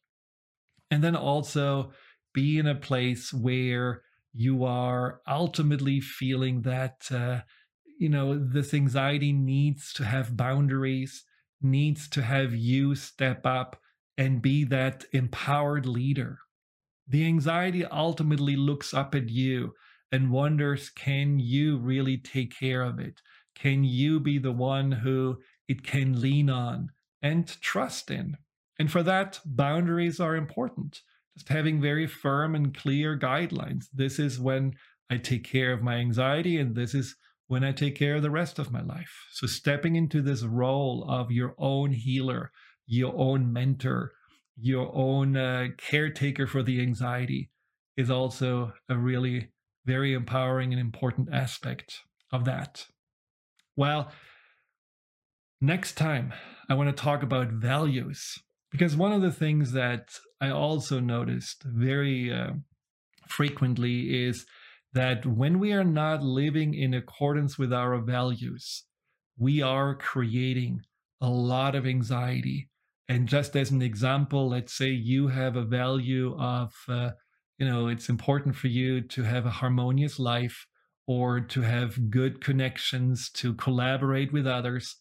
And 0.91 1.03
then 1.03 1.17
also 1.17 1.93
be 2.33 2.59
in 2.59 2.67
a 2.67 2.75
place 2.75 3.33
where 3.33 4.03
you 4.33 4.65
are 4.65 5.21
ultimately 5.27 6.01
feeling 6.01 6.63
that, 6.63 7.11
uh, 7.11 7.43
you 7.99 8.09
know, 8.09 8.39
this 8.39 8.73
anxiety 8.75 9.33
needs 9.33 9.93
to 9.95 10.05
have 10.05 10.37
boundaries, 10.37 11.25
needs 11.61 12.09
to 12.11 12.23
have 12.23 12.55
you 12.55 12.95
step 12.95 13.45
up 13.47 13.81
and 14.17 14.43
be 14.43 14.65
that 14.65 15.05
empowered 15.13 15.87
leader 15.87 16.39
the 17.07 17.27
anxiety 17.27 17.85
ultimately 17.87 18.57
looks 18.57 18.95
up 18.95 19.15
at 19.15 19.29
you 19.29 19.75
and 20.13 20.31
wonders 20.31 20.91
can 20.91 21.39
you 21.39 21.79
really 21.79 22.19
take 22.19 22.57
care 22.59 22.83
of 22.83 22.99
it? 22.99 23.21
Can 23.55 23.85
you 23.85 24.21
be 24.21 24.39
the 24.39 24.53
one 24.53 24.91
who 24.93 25.39
it 25.69 25.83
can 25.83 26.21
lean 26.21 26.49
on 26.51 26.91
and 27.23 27.47
trust 27.61 28.11
in? 28.11 28.37
And 28.79 28.91
for 28.91 29.03
that, 29.03 29.41
boundaries 29.45 30.21
are 30.21 30.37
important. 30.37 31.03
Just 31.37 31.49
having 31.49 31.81
very 31.81 32.07
firm 32.07 32.55
and 32.55 32.77
clear 32.77 33.19
guidelines. 33.19 33.87
This 33.93 34.19
is 34.19 34.41
when 34.41 34.75
I 35.11 35.19
take 35.19 35.45
care 35.45 35.73
of 35.73 35.83
my 35.83 35.97
anxiety, 35.97 36.59
and 36.59 36.75
this 36.75 36.95
is 36.95 37.17
when 37.47 37.65
I 37.65 37.73
take 37.73 37.97
care 37.97 38.17
of 38.17 38.23
the 38.23 38.31
rest 38.31 38.59
of 38.59 38.73
my 38.73 38.81
life. 38.81 39.27
So, 39.33 39.47
stepping 39.47 39.97
into 39.97 40.23
this 40.23 40.43
role 40.43 41.05
of 41.09 41.31
your 41.31 41.55
own 41.59 41.93
healer, 41.93 42.53
your 42.87 43.13
own 43.17 43.53
mentor, 43.53 44.13
your 44.57 44.91
own 44.95 45.37
uh, 45.37 45.69
caretaker 45.77 46.47
for 46.47 46.63
the 46.63 46.81
anxiety 46.81 47.51
is 47.97 48.11
also 48.11 48.73
a 48.89 48.97
really 48.97 49.49
very 49.85 50.13
empowering 50.13 50.73
and 50.73 50.81
important 50.81 51.29
aspect 51.33 52.01
of 52.33 52.45
that. 52.45 52.87
Well, 53.77 54.11
next 55.61 55.97
time 55.97 56.33
I 56.69 56.75
want 56.75 56.95
to 56.95 57.03
talk 57.03 57.23
about 57.23 57.49
values 57.49 58.39
because 58.71 58.97
one 58.97 59.13
of 59.13 59.23
the 59.23 59.33
things 59.33 59.73
that 59.73 60.19
I 60.41 60.51
also 60.51 61.01
noticed 61.01 61.65
very 61.65 62.33
uh, 62.33 62.53
frequently 63.27 64.27
is 64.27 64.47
that 64.93 65.27
when 65.27 65.59
we 65.59 65.73
are 65.73 65.85
not 65.85 66.23
living 66.23 66.75
in 66.75 66.95
accordance 66.95 67.59
with 67.59 67.73
our 67.73 67.99
values, 67.99 68.85
we 69.39 69.63
are 69.63 69.95
creating 69.95 70.83
a 71.21 71.29
lot 71.29 71.75
of 71.75 71.87
anxiety 71.87 72.71
and 73.11 73.27
just 73.27 73.57
as 73.57 73.73
an 73.73 73.83
example, 73.83 74.51
let's 74.51 74.73
say 74.73 74.91
you 74.91 75.27
have 75.27 75.57
a 75.57 75.65
value 75.65 76.37
of, 76.39 76.73
uh, 76.89 77.11
you 77.61 77.69
know, 77.69 77.89
it's 77.89 78.09
important 78.09 78.57
for 78.57 78.69
you 78.69 79.03
to 79.03 79.23
have 79.23 79.47
a 79.47 79.51
harmonious 79.51 80.19
life 80.19 80.67
or 81.07 81.41
to 81.41 81.61
have 81.61 82.11
good 82.11 82.41
connections, 82.41 83.31
to 83.31 83.55
collaborate 83.55 84.33
with 84.33 84.47
others. 84.47 84.97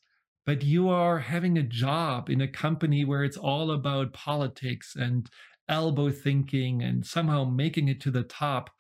But 0.46 0.64
you 0.64 0.90
are 0.90 1.20
having 1.20 1.58
a 1.58 1.64
job 1.64 2.30
in 2.30 2.42
a 2.42 2.48
company 2.48 3.06
where 3.06 3.24
it's 3.24 3.38
all 3.38 3.72
about 3.72 4.14
politics 4.14 4.94
and 4.96 5.30
elbow 5.70 6.12
thinking 6.12 6.84
and 6.84 7.06
somehow 7.06 7.46
making 7.46 7.88
it 7.88 8.02
to 8.02 8.12
the 8.12 8.24
top 8.24 8.72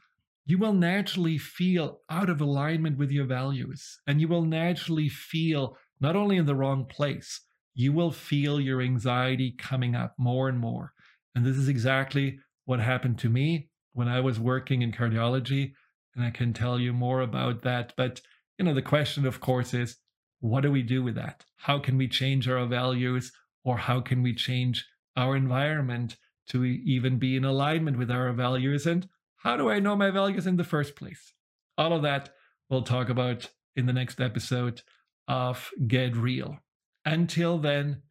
you 0.46 0.58
will 0.58 0.74
naturally 0.74 1.38
feel 1.38 2.00
out 2.10 2.28
of 2.28 2.42
alignment 2.42 2.98
with 2.98 3.12
your 3.12 3.26
values 3.26 4.00
and 4.08 4.20
you 4.20 4.28
will 4.28 4.42
naturally 4.42 5.08
feel 5.08 5.78
not 6.02 6.16
only 6.16 6.38
in 6.38 6.48
the 6.48 6.56
wrong 6.56 6.86
place, 6.86 7.42
you 7.76 7.94
will 7.94 8.12
feel 8.12 8.60
your 8.60 8.82
anxiety 8.82 9.54
coming 9.60 9.94
up 9.94 10.16
more 10.18 10.50
and 10.50 10.58
more. 10.58 10.94
And 11.36 11.46
this 11.46 11.56
is 11.56 11.70
exactly 11.70 12.40
what 12.66 12.80
happened 12.80 13.20
to 13.20 13.30
me 13.30 13.69
when 14.00 14.08
I 14.08 14.22
was 14.22 14.40
working 14.40 14.82
in 14.82 14.94
cardiology. 14.94 15.74
And 16.16 16.24
I 16.24 16.30
can 16.30 16.54
tell 16.54 16.80
you 16.80 16.94
more 16.94 17.20
about 17.20 17.64
that. 17.64 17.92
But, 17.98 18.22
you 18.58 18.64
know, 18.64 18.74
the 18.74 18.82
question, 18.82 19.26
of 19.26 19.42
course, 19.42 19.74
is 19.74 19.98
what 20.40 20.62
do 20.62 20.72
we 20.72 20.84
do 20.84 21.04
with 21.04 21.16
that? 21.16 21.44
How 21.58 21.80
can 21.80 21.98
we 21.98 22.08
change 22.08 22.48
our 22.48 22.66
values 22.66 23.34
or 23.66 23.78
how 23.78 24.00
can 24.00 24.24
we 24.24 24.34
change 24.34 24.88
our 25.18 25.36
environment 25.36 26.16
to 26.48 26.64
even 26.64 27.20
be 27.20 27.36
in 27.36 27.44
alignment 27.44 27.98
with 27.98 28.10
our 28.10 28.32
values? 28.32 28.86
And 28.86 29.10
how 29.36 29.58
do 29.58 29.70
I 29.70 29.80
know 29.80 29.98
my 29.98 30.12
values 30.12 30.48
in 30.48 30.56
the 30.56 30.64
first 30.64 30.96
place? 30.96 31.34
All 31.78 31.92
of 31.92 32.02
that 32.04 32.30
we'll 32.70 32.84
talk 32.84 33.10
about 33.10 33.50
in 33.76 33.86
the 33.86 33.94
next 33.94 34.22
episode 34.22 34.82
of 35.28 35.72
Get 35.88 36.16
Real. 36.16 36.60
Until 37.04 37.58
then, 37.58 38.04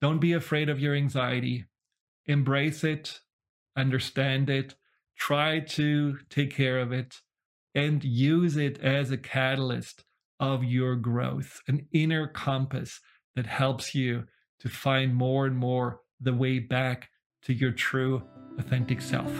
don't 0.00 0.20
be 0.20 0.32
afraid 0.32 0.68
of 0.68 0.78
your 0.78 0.94
anxiety. 0.94 1.64
Embrace 2.26 2.84
it, 2.84 3.18
understand 3.76 4.48
it, 4.48 4.76
try 5.18 5.60
to 5.60 6.18
take 6.30 6.54
care 6.54 6.78
of 6.78 6.92
it, 6.92 7.16
and 7.74 8.02
use 8.02 8.56
it 8.56 8.80
as 8.80 9.10
a 9.10 9.16
catalyst 9.16 10.04
of 10.40 10.64
your 10.64 10.96
growth, 10.96 11.60
an 11.68 11.86
inner 11.92 12.26
compass 12.26 13.00
that 13.36 13.46
helps 13.46 13.94
you 13.94 14.24
to 14.60 14.68
find 14.68 15.14
more 15.14 15.46
and 15.46 15.56
more 15.56 16.00
the 16.20 16.32
way 16.32 16.58
back 16.58 17.08
to 17.42 17.52
your 17.52 17.72
true, 17.72 18.22
authentic 18.58 19.00
self. 19.00 19.32